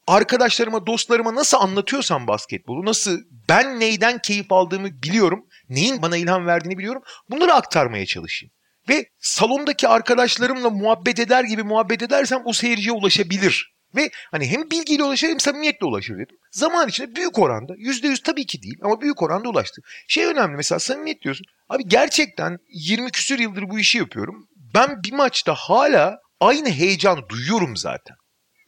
[0.08, 6.78] arkadaşlarıma, dostlarıma nasıl anlatıyorsam basketbolu, nasıl ben neyden keyif aldığımı biliyorum, neyin bana ilham verdiğini
[6.78, 7.02] biliyorum.
[7.30, 8.54] Bunları aktarmaya çalışayım.
[8.90, 13.77] Ve salondaki arkadaşlarımla muhabbet eder gibi muhabbet edersem o seyirciye ulaşabilir.
[13.98, 16.38] Ve hani hem bilgiyle ulaşır hem samimiyetle ulaşır dedim.
[16.52, 19.82] Zaman içinde büyük oranda, yüzde yüz tabii ki değil ama büyük oranda ulaştı.
[20.08, 21.46] Şey önemli mesela samimiyet diyorsun.
[21.70, 24.48] Abi gerçekten 20 küsür yıldır bu işi yapıyorum.
[24.76, 28.16] Ben bir maçta hala aynı heyecanı duyuyorum zaten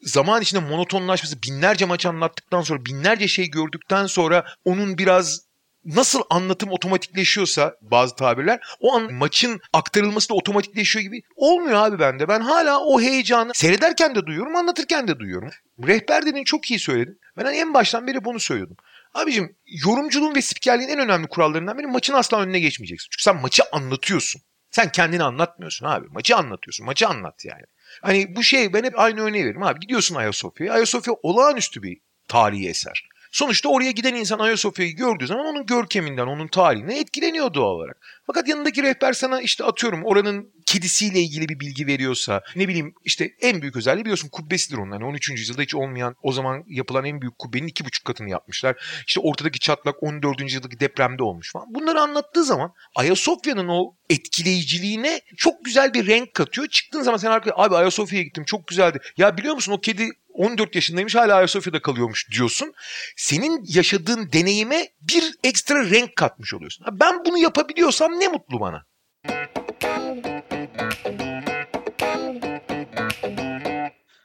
[0.01, 5.48] zaman içinde monotonlaşması binlerce maç anlattıktan sonra binlerce şey gördükten sonra onun biraz
[5.85, 12.27] nasıl anlatım otomatikleşiyorsa bazı tabirler o an maçın aktarılması da otomatikleşiyor gibi olmuyor abi bende.
[12.27, 15.49] Ben hala o heyecanı seyrederken de duyuyorum anlatırken de duyuyorum.
[15.87, 17.19] Rehber dediğin çok iyi söyledin.
[17.37, 18.77] Ben hani en baştan beri bunu söylüyordum.
[19.13, 23.07] Abicim yorumculuğun ve spikerliğin en önemli kurallarından biri maçın asla önüne geçmeyeceksin.
[23.11, 24.41] Çünkü sen maçı anlatıyorsun.
[24.71, 26.07] Sen kendini anlatmıyorsun abi.
[26.09, 26.85] Maçı anlatıyorsun.
[26.85, 27.63] Maçı anlat yani.
[28.01, 29.79] Hani bu şey ben hep aynı örneği veririm abi.
[29.79, 30.73] Gidiyorsun Ayasofya'ya.
[30.73, 33.09] Ayasofya olağanüstü bir tarihi eser.
[33.31, 38.21] Sonuçta oraya giden insan Ayasofya'yı gördüğü zaman onun görkeminden, onun tarihinden etkileniyor doğal olarak.
[38.27, 43.31] Fakat yanındaki rehber sana işte atıyorum oranın kedisiyle ilgili bir bilgi veriyorsa ne bileyim işte
[43.41, 44.91] en büyük özelliği biliyorsun kubbesidir onun.
[44.91, 45.29] Hani 13.
[45.29, 49.03] yüzyılda hiç olmayan o zaman yapılan en büyük kubbenin iki buçuk katını yapmışlar.
[49.07, 50.41] İşte ortadaki çatlak 14.
[50.41, 51.73] yüzyıldaki depremde olmuş falan.
[51.73, 56.67] Bunları anlattığı zaman Ayasofya'nın o etkileyiciliğine çok güzel bir renk katıyor.
[56.67, 58.99] Çıktığın zaman sen arkaya abi Ayasofya'ya gittim çok güzeldi.
[59.17, 62.73] Ya biliyor musun o kedi 14 yaşındaymış hala Ayasofya'da kalıyormuş diyorsun.
[63.15, 66.85] Senin yaşadığın deneyime bir ekstra renk katmış oluyorsun.
[66.91, 68.85] Ben bunu yapabiliyorsam ne mutlu bana.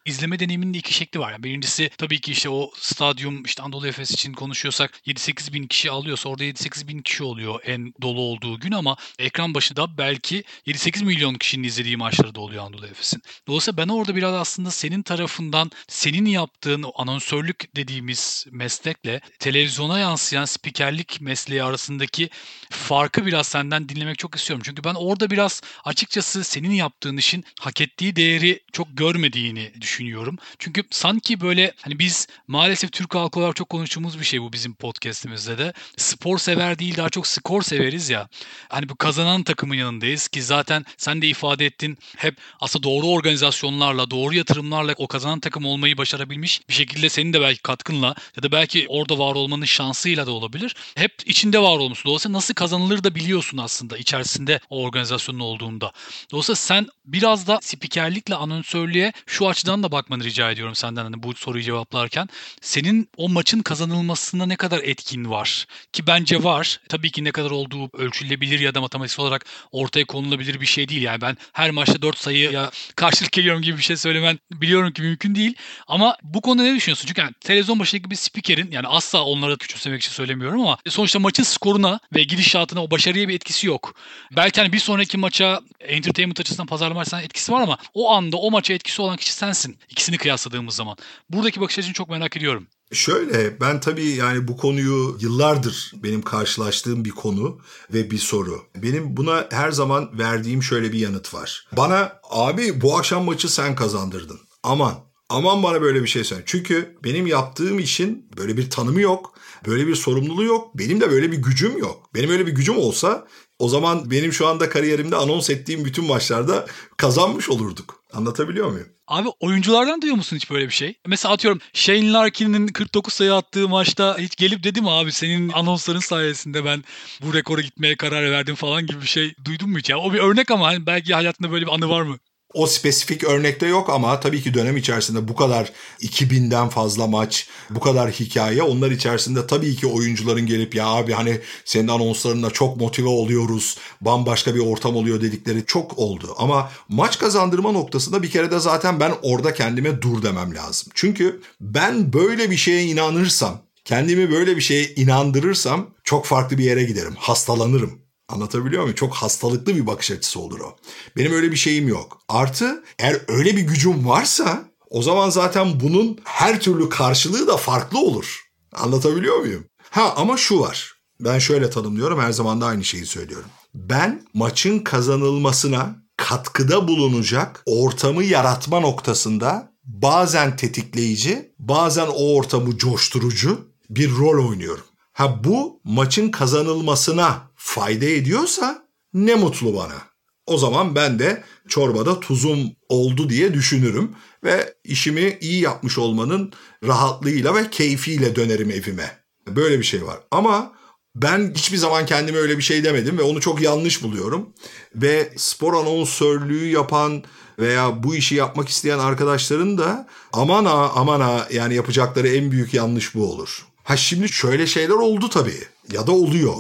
[0.05, 1.33] İzleme deneyiminin de iki şekli var.
[1.33, 5.91] Yani birincisi tabii ki işte o stadyum işte Anadolu Efes için konuşuyorsak 7-8 bin kişi
[5.91, 11.05] alıyorsa orada 7-8 bin kişi oluyor en dolu olduğu gün ama ekran başında belki 7-8
[11.05, 13.23] milyon kişinin izlediği maçları da oluyor Anadolu Efes'in.
[13.47, 20.45] Dolayısıyla ben orada biraz aslında senin tarafından senin yaptığın o anonsörlük dediğimiz meslekle televizyona yansıyan
[20.45, 22.31] spikerlik mesleği arasındaki
[22.71, 24.63] farkı biraz senden dinlemek çok istiyorum.
[24.67, 30.39] Çünkü ben orada biraz açıkçası senin yaptığın işin hak ettiği değeri çok görmediğini düşünüyorum düşünüyorum.
[30.59, 34.75] Çünkü sanki böyle hani biz maalesef Türk halkı olarak çok konuştuğumuz bir şey bu bizim
[34.75, 35.73] podcast'imizde de.
[35.97, 38.29] Spor sever değil daha çok skor severiz ya.
[38.69, 41.99] Hani bu kazanan takımın yanındayız ki zaten sen de ifade ettin.
[42.17, 46.69] Hep aslında doğru organizasyonlarla, doğru yatırımlarla o kazanan takım olmayı başarabilmiş.
[46.69, 50.77] Bir şekilde senin de belki katkınla ya da belki orada var olmanın şansıyla da olabilir.
[50.97, 52.05] Hep içinde var olması.
[52.05, 55.93] Dolayısıyla nasıl kazanılır da biliyorsun aslında içerisinde o organizasyonun olduğunda.
[56.31, 61.35] Dolayısıyla sen biraz da spikerlikle anonsörlüğe şu açıdan da bakmanı rica ediyorum senden hani bu
[61.35, 62.29] soruyu cevaplarken.
[62.61, 65.67] Senin o maçın kazanılmasında ne kadar etkin var?
[65.93, 66.81] Ki bence var.
[66.89, 71.03] Tabii ki ne kadar olduğu ölçülebilir ya da matematiksel olarak ortaya konulabilir bir şey değil.
[71.03, 75.03] Yani ben her maçta 4 sayı ya karşılık geliyorum gibi bir şey söylemen biliyorum ki
[75.03, 75.55] mümkün değil.
[75.87, 77.07] Ama bu konuda ne düşünüyorsun?
[77.07, 81.43] Çünkü yani televizyon başındaki bir spikerin yani asla onlara küçümsemek için söylemiyorum ama sonuçta maçın
[81.43, 83.95] skoruna ve gidişatına o başarıya bir etkisi yok.
[84.37, 88.51] Belki hani bir sonraki maça entertainment açısından pazarlama açısından etkisi var ama o anda o
[88.51, 89.74] maça etkisi olan kişi sensin.
[89.89, 90.97] İkisini kıyasladığımız zaman.
[91.31, 92.67] Buradaki bakış açını çok merak ediyorum.
[92.93, 97.59] Şöyle ben tabii yani bu konuyu yıllardır benim karşılaştığım bir konu
[97.95, 98.63] ve bir soru.
[98.77, 101.67] Benim buna her zaman verdiğim şöyle bir yanıt var.
[101.73, 104.41] Bana abi bu akşam maçı sen kazandırdın.
[104.63, 104.95] Aman
[105.29, 106.43] aman bana böyle bir şey söyle.
[106.47, 109.35] Çünkü benim yaptığım işin böyle bir tanımı yok.
[109.67, 110.79] Böyle bir sorumluluğu yok.
[110.79, 112.11] Benim de böyle bir gücüm yok.
[112.15, 113.27] Benim öyle bir gücüm olsa
[113.65, 118.03] o zaman benim şu anda kariyerimde anons ettiğim bütün maçlarda kazanmış olurduk.
[118.13, 118.89] Anlatabiliyor muyum?
[119.07, 120.95] Abi oyunculardan duyuyor musun hiç böyle bir şey?
[121.07, 125.99] Mesela atıyorum Shane Larkin'in 49 sayı attığı maçta hiç gelip dedi mi abi senin anonsların
[126.01, 126.85] sayesinde ben
[127.23, 129.91] bu rekora gitmeye karar verdim falan gibi bir şey duydun mu hiç?
[129.91, 132.19] Ya o bir örnek ama hani belki hayatında böyle bir anı var mı?
[132.55, 137.81] O spesifik örnekte yok ama tabii ki dönem içerisinde bu kadar 2000'den fazla maç, bu
[137.81, 143.09] kadar hikaye onlar içerisinde tabii ki oyuncuların gelip ya abi hani senin anonslarınla çok motive
[143.09, 146.35] oluyoruz, bambaşka bir ortam oluyor dedikleri çok oldu.
[146.39, 150.93] Ama maç kazandırma noktasında bir kere de zaten ben orada kendime dur demem lazım.
[150.95, 156.85] Çünkü ben böyle bir şeye inanırsam, kendimi böyle bir şeye inandırırsam çok farklı bir yere
[156.85, 158.04] giderim, hastalanırım.
[158.35, 158.95] Anlatabiliyor muyum?
[158.95, 160.77] Çok hastalıklı bir bakış açısı olur o.
[161.17, 162.21] Benim öyle bir şeyim yok.
[162.29, 167.99] Artı eğer öyle bir gücüm varsa o zaman zaten bunun her türlü karşılığı da farklı
[167.99, 168.41] olur.
[168.73, 169.65] Anlatabiliyor muyum?
[169.91, 170.93] Ha ama şu var.
[171.21, 173.49] Ben şöyle tanımlıyorum her zaman da aynı şeyi söylüyorum.
[173.75, 184.11] Ben maçın kazanılmasına katkıda bulunacak ortamı yaratma noktasında bazen tetikleyici, bazen o ortamı coşturucu bir
[184.11, 184.85] rol oynuyorum.
[185.13, 190.03] Ha bu maçın kazanılmasına fayda ediyorsa ne mutlu bana.
[190.47, 194.11] O zaman ben de çorbada tuzum oldu diye düşünürüm
[194.45, 196.53] ve işimi iyi yapmış olmanın
[196.87, 199.19] rahatlığıyla ve keyfiyle dönerim evime.
[199.49, 200.19] Böyle bir şey var.
[200.31, 200.73] Ama
[201.15, 204.49] ben hiçbir zaman kendime öyle bir şey demedim ve onu çok yanlış buluyorum.
[204.95, 207.23] Ve spor anonsörlüğü yapan
[207.59, 212.75] veya bu işi yapmak isteyen arkadaşların da aman ha aman ha yani yapacakları en büyük
[212.75, 213.67] yanlış bu olur.
[213.85, 216.55] Ha şimdi şöyle şeyler oldu tabii ya da oluyor.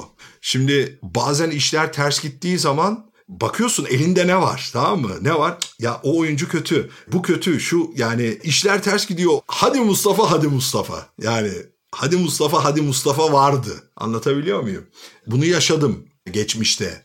[0.46, 5.16] Şimdi bazen işler ters gittiği zaman bakıyorsun elinde ne var tamam mı?
[5.22, 5.58] Ne var?
[5.78, 9.38] Ya o oyuncu kötü, bu kötü, şu yani işler ters gidiyor.
[9.46, 11.06] Hadi Mustafa, hadi Mustafa.
[11.22, 11.50] Yani
[11.92, 13.90] hadi Mustafa, hadi Mustafa vardı.
[13.96, 14.84] Anlatabiliyor muyum?
[15.26, 17.04] Bunu yaşadım geçmişte.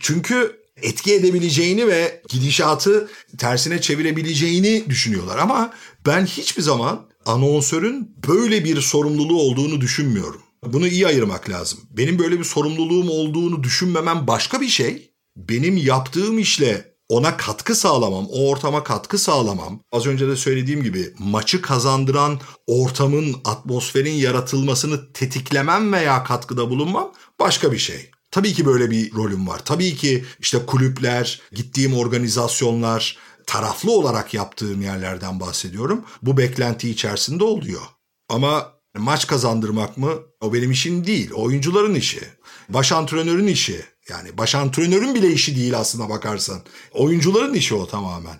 [0.00, 5.38] Çünkü etki edebileceğini ve gidişatı tersine çevirebileceğini düşünüyorlar.
[5.38, 5.72] Ama
[6.06, 10.42] ben hiçbir zaman anonsörün böyle bir sorumluluğu olduğunu düşünmüyorum.
[10.72, 11.80] Bunu iyi ayırmak lazım.
[11.90, 15.10] Benim böyle bir sorumluluğum olduğunu düşünmemem başka bir şey.
[15.36, 19.80] Benim yaptığım işle ona katkı sağlamam, o ortama katkı sağlamam.
[19.92, 27.72] Az önce de söylediğim gibi maçı kazandıran ortamın, atmosferin yaratılmasını tetiklemem veya katkıda bulunmam başka
[27.72, 28.10] bir şey.
[28.30, 29.64] Tabii ki böyle bir rolüm var.
[29.64, 36.04] Tabii ki işte kulüpler, gittiğim organizasyonlar, taraflı olarak yaptığım yerlerden bahsediyorum.
[36.22, 37.82] Bu beklenti içerisinde oluyor.
[38.28, 40.12] Ama maç kazandırmak mı?
[40.40, 41.30] O benim işim değil.
[41.34, 42.20] O oyuncuların işi.
[42.68, 43.84] Baş antrenörün işi.
[44.08, 46.60] Yani baş antrenörün bile işi değil aslında bakarsan.
[46.92, 48.36] Oyuncuların işi o tamamen.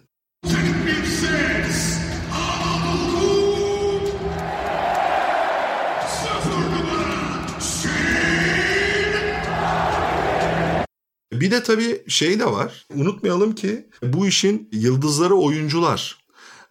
[11.33, 12.87] Bir de tabii şey de var.
[12.95, 16.19] Unutmayalım ki bu işin yıldızları oyuncular.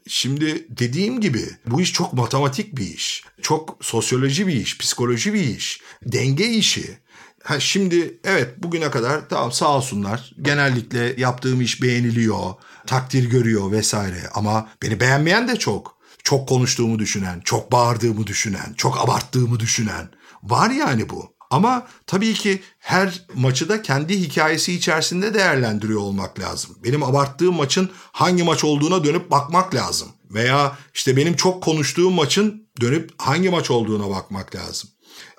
[0.07, 3.23] Şimdi dediğim gibi bu iş çok matematik bir iş.
[3.41, 6.97] Çok sosyoloji bir iş, psikoloji bir iş, denge işi.
[7.43, 10.35] Ha şimdi evet bugüne kadar tamam sağ olsunlar.
[10.41, 12.53] Genellikle yaptığım iş beğeniliyor,
[12.85, 14.29] takdir görüyor vesaire.
[14.33, 15.97] Ama beni beğenmeyen de çok.
[16.23, 20.09] Çok konuştuğumu düşünen, çok bağırdığımı düşünen, çok abarttığımı düşünen.
[20.43, 21.36] Var yani bu.
[21.49, 26.75] Ama tabii ki her maçı da kendi hikayesi içerisinde değerlendiriyor olmak lazım.
[26.83, 30.07] Benim abarttığım maçın hangi maç olduğuna dönüp bakmak lazım.
[30.31, 34.89] Veya işte benim çok konuştuğum maçın dönüp hangi maç olduğuna bakmak lazım.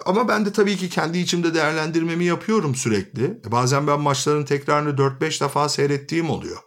[0.07, 3.25] Ama ben de tabii ki kendi içimde değerlendirmemi yapıyorum sürekli.
[3.25, 6.59] E, bazen ben maçların tekrarını 4-5 defa seyrettiğim oluyor.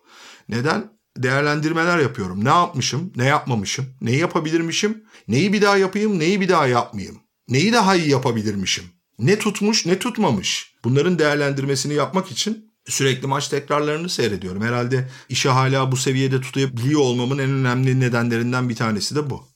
[0.50, 0.92] Neden?
[1.18, 2.46] Değerlendirmeler yapıyorum.
[2.46, 7.20] Ne yapmışım, ne yapmamışım, neyi yapabilirmişim, neyi bir daha yapayım, neyi bir daha yapmayayım.
[7.48, 8.86] Neyi daha iyi yapabilirmişim.
[9.22, 10.74] Ne tutmuş, ne tutmamış.
[10.84, 14.62] Bunların değerlendirmesini yapmak için sürekli maç tekrarlarını seyrediyorum.
[14.62, 19.51] Herhalde işi hala bu seviyede tutabiliyor olmamın en önemli nedenlerinden bir tanesi de bu.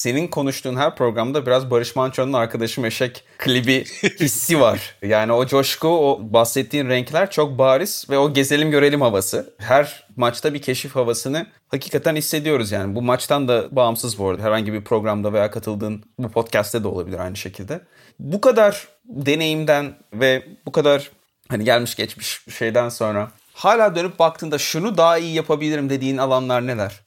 [0.00, 3.84] Senin konuştuğun her programda biraz Barış Manço'nun Arkadaşım Eşek klibi
[4.20, 4.96] hissi var.
[5.02, 9.54] Yani o coşku, o bahsettiğin renkler çok bariz ve o gezelim görelim havası.
[9.58, 12.94] Her maçta bir keşif havasını hakikaten hissediyoruz yani.
[12.94, 14.42] Bu maçtan da bağımsız bu arada.
[14.42, 17.80] Herhangi bir programda veya katıldığın bu podcast'te de olabilir aynı şekilde.
[18.18, 21.10] Bu kadar deneyimden ve bu kadar
[21.48, 27.00] hani gelmiş geçmiş şeyden sonra hala dönüp baktığında şunu daha iyi yapabilirim dediğin alanlar neler?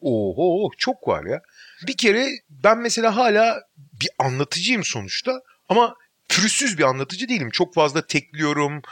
[0.00, 1.40] Oho çok var ya.
[1.86, 5.94] Bir kere ben mesela hala bir anlatıcıyım sonuçta ama
[6.28, 7.50] pürüzsüz bir anlatıcı değilim.
[7.50, 8.82] Çok fazla tekliyorum,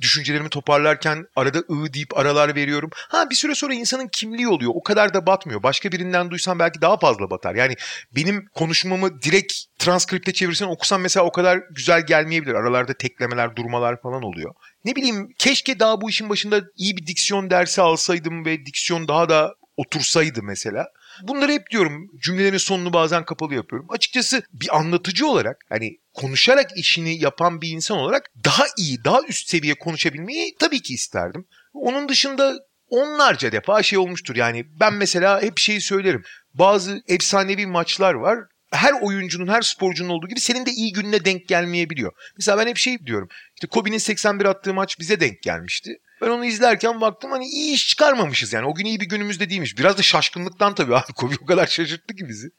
[0.00, 2.90] düşüncelerimi toparlarken arada ı deyip aralar veriyorum.
[2.94, 4.72] Ha bir süre sonra insanın kimliği oluyor.
[4.74, 5.62] O kadar da batmıyor.
[5.62, 7.54] Başka birinden duysan belki daha fazla batar.
[7.54, 7.74] Yani
[8.16, 12.54] benim konuşmamı direkt transkripte çevirsen okusan mesela o kadar güzel gelmeyebilir.
[12.54, 14.54] Aralarda teklemeler, durmalar falan oluyor.
[14.84, 19.28] Ne bileyim keşke daha bu işin başında iyi bir diksiyon dersi alsaydım ve diksiyon daha
[19.28, 20.88] da otursaydı mesela.
[21.22, 23.88] Bunları hep diyorum cümlelerin sonunu bazen kapalı yapıyorum.
[23.90, 29.48] Açıkçası bir anlatıcı olarak hani konuşarak işini yapan bir insan olarak daha iyi, daha üst
[29.48, 31.46] seviye konuşabilmeyi tabii ki isterdim.
[31.72, 32.54] Onun dışında
[32.88, 34.36] onlarca defa şey olmuştur.
[34.36, 36.22] Yani ben mesela hep şeyi söylerim.
[36.54, 38.38] Bazı efsanevi maçlar var
[38.72, 42.12] her oyuncunun, her sporcunun olduğu gibi senin de iyi gününe denk gelmeyebiliyor.
[42.36, 43.28] Mesela ben hep şey diyorum.
[43.54, 45.96] İşte Kobe'nin 81 attığı maç bize denk gelmişti.
[46.20, 48.66] Ben onu izlerken baktım hani iyi iş çıkarmamışız yani.
[48.66, 49.78] O gün iyi bir günümüzde değilmiş.
[49.78, 51.12] Biraz da şaşkınlıktan tabii abi.
[51.12, 52.50] Kobe o kadar şaşırttı ki bizi.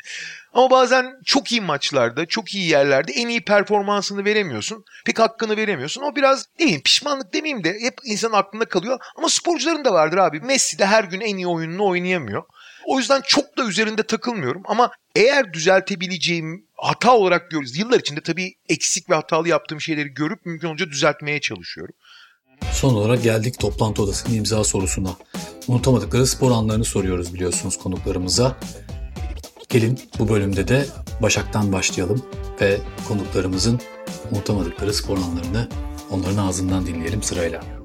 [0.53, 4.85] Ama bazen çok iyi maçlarda, çok iyi yerlerde en iyi performansını veremiyorsun.
[5.05, 6.01] Pek hakkını veremiyorsun.
[6.01, 8.99] O biraz ne pişmanlık demeyeyim de hep insanın aklında kalıyor.
[9.15, 10.41] Ama sporcuların da vardır abi.
[10.41, 12.43] Messi de her gün en iyi oyununu oynayamıyor.
[12.85, 17.77] O yüzden çok da üzerinde takılmıyorum ama eğer düzeltebileceğim hata olarak görüyoruz.
[17.77, 21.95] Yıllar içinde tabii eksik ve hatalı yaptığım şeyleri görüp mümkün olunca düzeltmeye çalışıyorum.
[22.73, 25.15] Son olarak geldik toplantı odasının imza sorusuna.
[25.67, 28.57] Unutamadıkları spor anlarını soruyoruz biliyorsunuz konuklarımıza.
[29.69, 30.85] Gelin bu bölümde de
[31.21, 32.25] Başak'tan başlayalım
[32.61, 33.79] ve konuklarımızın
[34.31, 35.69] unutamadıkları spor anlarını
[36.11, 37.77] onların ağzından dinleyelim sırayla.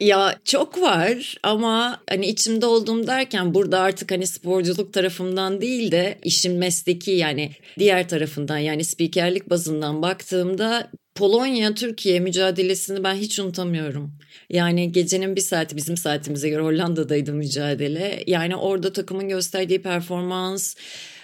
[0.00, 6.18] Ya çok var ama hani içimde olduğum derken burada artık hani sporculuk tarafından değil de
[6.22, 14.12] işin mesleki yani diğer tarafından yani spikerlik bazından baktığımda Polonya-Türkiye mücadelesini ben hiç unutamıyorum.
[14.50, 18.24] Yani gecenin bir saati bizim saatimize göre Hollanda'daydı mücadele.
[18.26, 20.74] Yani orada takımın gösterdiği performans,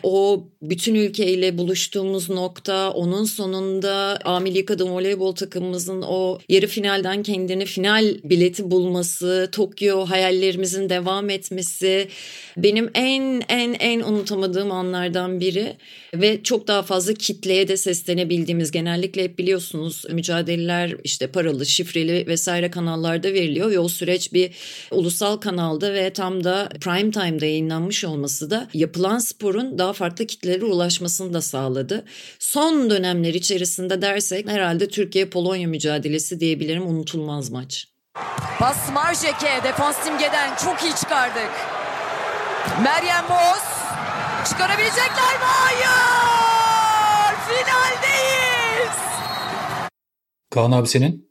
[0.03, 7.65] o bütün ülkeyle buluştuğumuz nokta, onun sonunda Amili Kadın Voleybol takımımızın o yarı finalden kendini
[7.65, 12.09] final bileti bulması, Tokyo hayallerimizin devam etmesi
[12.57, 15.77] benim en en en unutamadığım anlardan biri
[16.21, 22.71] ve çok daha fazla kitleye de seslenebildiğimiz genellikle hep biliyorsunuz mücadeleler işte paralı, şifreli vesaire
[22.71, 24.51] kanallarda veriliyor ve o süreç bir
[24.91, 30.65] ulusal kanalda ve tam da prime time'da yayınlanmış olması da yapılan sporun daha farklı kitlelere
[30.65, 32.05] ulaşmasını da sağladı.
[32.39, 37.89] Son dönemler içerisinde dersek herhalde Türkiye-Polonya mücadelesi diyebilirim unutulmaz maç.
[38.59, 41.51] Pas Marjek'e defans simgeden çok iyi çıkardık.
[42.83, 43.76] Meryem Boz
[44.51, 45.45] çıkarabilecekler mi?
[45.45, 47.37] Hayır!
[47.49, 48.97] Finaldeyiz!
[50.51, 51.27] Kaan abi senin?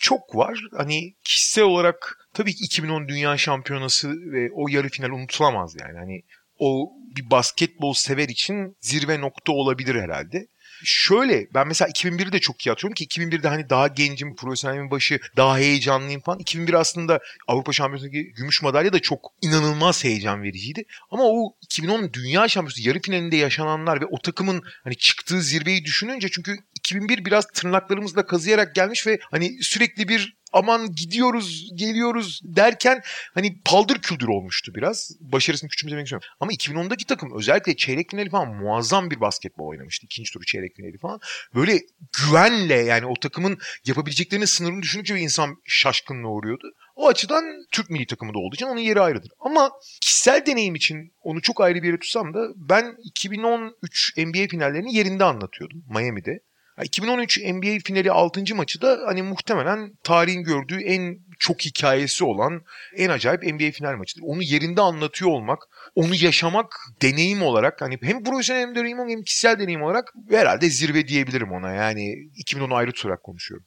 [0.00, 0.60] Çok var.
[0.76, 5.98] Hani kişisel olarak tabii ki 2010 Dünya Şampiyonası ve o yarı final unutulamaz yani.
[5.98, 6.22] Hani
[6.58, 10.46] o bir basketbol sever için zirve nokta olabilir herhalde.
[10.84, 15.20] Şöyle ben mesela 2001'i de çok iyi hatırlıyorum ki 2001'de hani daha gencim, profesyonelimin başı,
[15.36, 16.38] daha heyecanlıyım falan.
[16.38, 20.84] 2001 aslında Avrupa Şampiyonası'ndaki gümüş madalya da çok inanılmaz heyecan vericiydi.
[21.10, 26.28] Ama o 2010 Dünya Şampiyonası yarı finalinde yaşananlar ve o takımın hani çıktığı zirveyi düşününce
[26.28, 33.02] çünkü 2001 biraz tırnaklarımızla kazıyarak gelmiş ve hani sürekli bir aman gidiyoruz geliyoruz derken
[33.34, 35.10] hani paldır küldür olmuştu biraz.
[35.20, 36.28] Başarısını küçümsemek istiyorum.
[36.40, 40.06] Ama 2010'daki takım özellikle çeyrek finali falan muazzam bir basketbol oynamıştı.
[40.06, 41.20] İkinci turu çeyrek finali falan.
[41.54, 41.80] Böyle
[42.18, 46.72] güvenle yani o takımın yapabileceklerinin sınırını düşününce bir insan şaşkınlığa uğruyordu.
[46.96, 49.30] O açıdan Türk milli takımında olduğu için onun yeri ayrıdır.
[49.40, 54.94] Ama kişisel deneyim için onu çok ayrı bir yere tutsam da ben 2013 NBA finallerini
[54.94, 56.40] yerinde anlatıyordum Miami'de.
[56.84, 58.54] 2013 NBA finali 6.
[58.54, 62.62] maçı da hani muhtemelen tarihin gördüğü en çok hikayesi olan
[62.96, 64.22] en acayip NBA final maçıdır.
[64.24, 65.58] Onu yerinde anlatıyor olmak,
[65.94, 71.08] onu yaşamak deneyim olarak hani hem profesyonel hem deneyim hem kişisel deneyim olarak herhalde zirve
[71.08, 71.72] diyebilirim ona.
[71.72, 72.14] Yani
[72.46, 73.66] 2010'u ayrı tutarak konuşuyorum.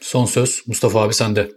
[0.00, 1.50] Son söz Mustafa abi sende.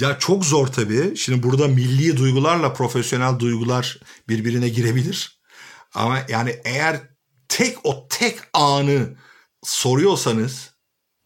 [0.00, 1.16] Ya çok zor tabii.
[1.16, 3.98] Şimdi burada milli duygularla profesyonel duygular
[4.28, 5.41] birbirine girebilir.
[5.94, 7.00] Ama yani eğer
[7.48, 9.16] tek o tek anı
[9.64, 10.72] soruyorsanız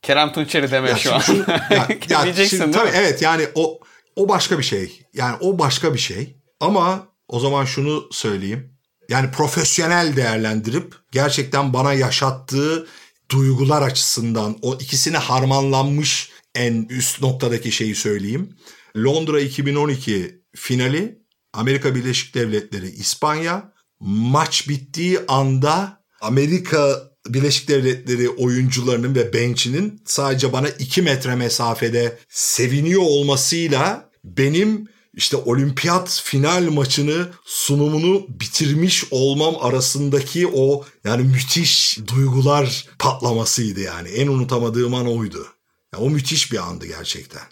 [0.03, 1.19] Kerem Tunçeri deme ya şu an.
[1.21, 2.97] şunu- ya, ya Diyeceksin şimdi, tabii mi?
[2.97, 3.81] evet yani o
[4.17, 5.03] o başka bir şey.
[5.15, 6.37] Yani o başka bir şey.
[6.61, 8.73] Ama o zaman şunu söyleyeyim.
[9.09, 12.87] Yani profesyonel değerlendirip gerçekten bana yaşattığı
[13.31, 18.57] duygular açısından o ikisini harmanlanmış en üst noktadaki şeyi söyleyeyim.
[18.97, 21.19] Londra 2012 finali
[21.53, 30.69] Amerika Birleşik Devletleri İspanya maç bittiği anda Amerika Birleşik Devletleri oyuncularının ve bench'inin sadece bana
[30.69, 40.85] 2 metre mesafede seviniyor olmasıyla benim işte olimpiyat final maçını sunumunu bitirmiş olmam arasındaki o
[41.05, 44.09] yani müthiş duygular patlamasıydı yani.
[44.09, 45.47] En unutamadığım an oydu.
[45.93, 47.43] Ya o müthiş bir andı gerçekten.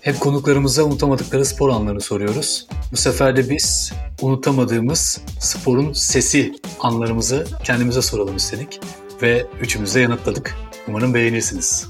[0.00, 2.66] Hep konuklarımıza unutamadıkları spor anlarını soruyoruz.
[2.92, 3.92] Bu sefer de biz
[4.22, 8.80] unutamadığımız sporun sesi anlarımızı kendimize soralım istedik.
[9.22, 10.56] Ve üçümüz de yanıtladık.
[10.88, 11.88] Umarım beğenirsiniz.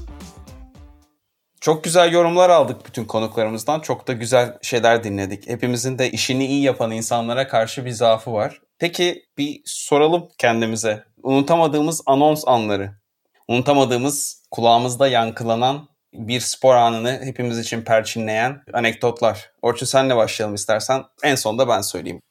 [1.61, 3.79] Çok güzel yorumlar aldık bütün konuklarımızdan.
[3.79, 5.47] Çok da güzel şeyler dinledik.
[5.47, 8.61] Hepimizin de işini iyi yapan insanlara karşı bir zaafı var.
[8.79, 11.03] Peki bir soralım kendimize.
[11.23, 12.91] Unutamadığımız anons anları.
[13.47, 19.51] Unutamadığımız kulağımızda yankılanan bir spor anını hepimiz için perçinleyen anekdotlar.
[19.61, 21.03] Orçun senle başlayalım istersen.
[21.23, 22.21] En son da ben söyleyeyim.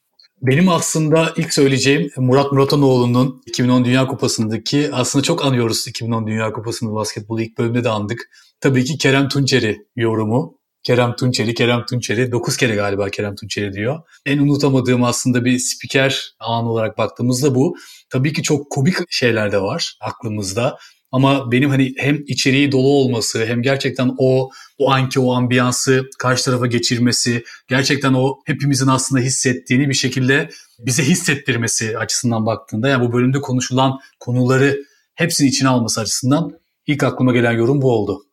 [0.42, 6.94] Benim aslında ilk söyleyeceğim Murat Muratanoğlu'nun 2010 Dünya Kupası'ndaki aslında çok anıyoruz 2010 Dünya Kupası'nı
[6.94, 8.30] basketbolu ilk bölümde de andık.
[8.60, 10.60] Tabii ki Kerem Tunçeri yorumu.
[10.82, 12.32] Kerem Tunçeri, Kerem Tunçeri.
[12.32, 14.00] 9 kere galiba Kerem Tunçeri diyor.
[14.26, 17.76] En unutamadığım aslında bir spiker anı olarak baktığımızda bu.
[18.10, 20.78] Tabii ki çok komik şeyler de var aklımızda.
[21.12, 26.44] Ama benim hani hem içeriği dolu olması hem gerçekten o o anki o ambiyansı karşı
[26.44, 33.12] tarafa geçirmesi, gerçekten o hepimizin aslında hissettiğini bir şekilde bize hissettirmesi açısından baktığında yani bu
[33.12, 34.84] bölümde konuşulan konuları
[35.14, 38.26] hepsini içine alması açısından ilk aklıma gelen yorum bu oldu.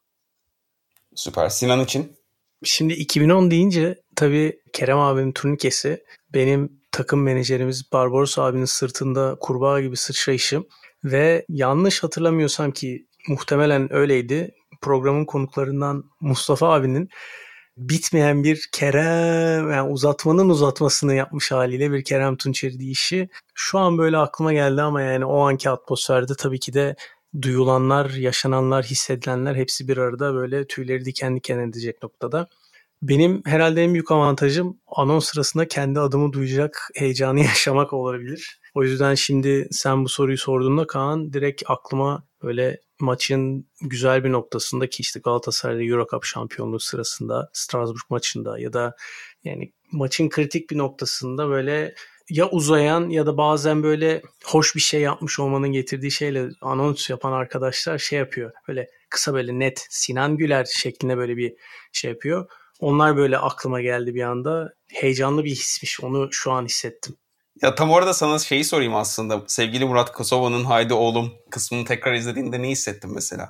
[1.16, 1.50] Süper.
[1.50, 2.18] Sinan için?
[2.64, 6.04] Şimdi 2010 deyince tabii Kerem abinin turnikesi
[6.34, 10.68] benim takım menajerimiz Barbaros abinin sırtında kurbağa gibi sıçrayışım
[11.04, 14.52] ve yanlış hatırlamıyorsam ki muhtemelen öyleydi.
[14.82, 17.10] Programın konuklarından Mustafa abinin
[17.78, 24.18] bitmeyen bir Kerem yani uzatmanın uzatmasını yapmış haliyle bir Kerem Tunçeri deyişi şu an böyle
[24.18, 26.96] aklıma geldi ama yani o anki atmosferde tabii ki de
[27.42, 32.48] duyulanlar, yaşananlar, hissedilenler hepsi bir arada böyle tüyleri diken diken edecek noktada.
[33.02, 38.60] Benim herhalde en büyük avantajım anons sırasında kendi adımı duyacak heyecanı yaşamak olabilir.
[38.76, 44.90] O yüzden şimdi sen bu soruyu sorduğunda Kaan direkt aklıma böyle maçın güzel bir noktasında
[44.90, 48.96] ki işte Galatasaray'da Eurocup şampiyonluğu sırasında Strasbourg maçında ya da
[49.44, 51.96] yani maçın kritik bir noktasında böyle
[52.30, 57.32] ya uzayan ya da bazen böyle hoş bir şey yapmış olmanın getirdiği şeyle anons yapan
[57.32, 58.52] arkadaşlar şey yapıyor.
[58.68, 61.54] Böyle kısa böyle net Sinan Güler şeklinde böyle bir
[61.94, 62.50] şey yapıyor.
[62.80, 64.74] Onlar böyle aklıma geldi bir anda.
[64.88, 66.00] Heyecanlı bir hismiş.
[66.02, 67.16] Onu şu an hissettim.
[67.62, 69.44] Ya tam orada sana şeyi sorayım aslında.
[69.48, 73.50] Sevgili Murat Kosova'nın Haydi Oğlum kısmını tekrar izlediğinde ne hissettin mesela?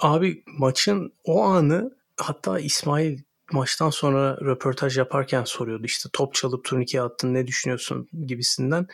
[0.00, 3.18] Abi maçın o anı hatta İsmail
[3.52, 8.86] maçtan sonra röportaj yaparken soruyordu işte top çalıp turnike attın ne düşünüyorsun gibisinden.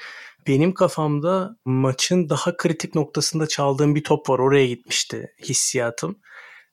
[0.47, 6.19] Benim kafamda maçın daha kritik noktasında çaldığım bir top var oraya gitmişti hissiyatım.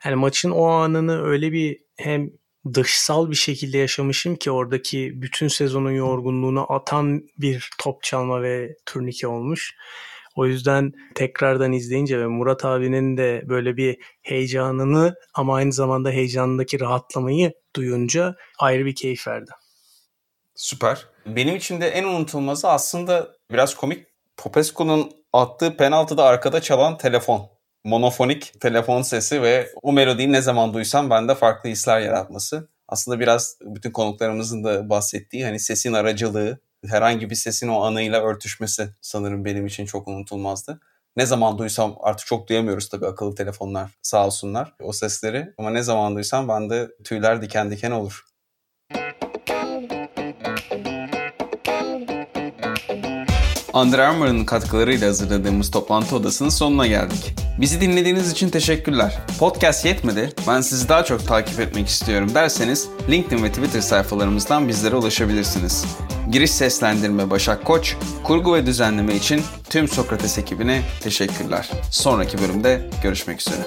[0.06, 2.30] Yani maçın o anını öyle bir hem
[2.74, 9.28] dışsal bir şekilde yaşamışım ki oradaki bütün sezonun yorgunluğunu atan bir top çalma ve turnike
[9.28, 9.76] olmuş.
[10.36, 16.80] O yüzden tekrardan izleyince ve Murat abinin de böyle bir heyecanını ama aynı zamanda heyecanındaki
[16.80, 19.52] rahatlamayı duyunca ayrı bir keyif verdi.
[20.56, 21.06] Süper.
[21.26, 24.06] Benim için de en unutulmazı aslında biraz komik.
[24.38, 27.55] Popescu'nun attığı penaltıda arkada çalan telefon.
[27.86, 32.70] Monofonik telefon sesi ve o melodiyi ne zaman duysam bende farklı hisler yaratması.
[32.88, 38.90] Aslında biraz bütün konuklarımızın da bahsettiği hani sesin aracılığı, herhangi bir sesin o anıyla örtüşmesi
[39.02, 40.80] sanırım benim için çok unutulmazdı.
[41.16, 45.54] Ne zaman duysam artık çok duyamıyoruz tabii akıllı telefonlar sağ olsunlar o sesleri.
[45.58, 48.26] Ama ne zaman duysam bende tüyler diken diken olur.
[53.76, 57.36] Under Armour'ın katkılarıyla hazırladığımız toplantı odasının sonuna geldik.
[57.62, 59.18] Bizi dinlediğiniz için teşekkürler.
[59.40, 64.96] Podcast yetmedi, ben sizi daha çok takip etmek istiyorum derseniz LinkedIn ve Twitter sayfalarımızdan bizlere
[64.96, 65.86] ulaşabilirsiniz.
[66.32, 71.70] Giriş seslendirme Başak Koç, kurgu ve düzenleme için tüm Sokrates ekibine teşekkürler.
[71.92, 73.62] Sonraki bölümde görüşmek üzere.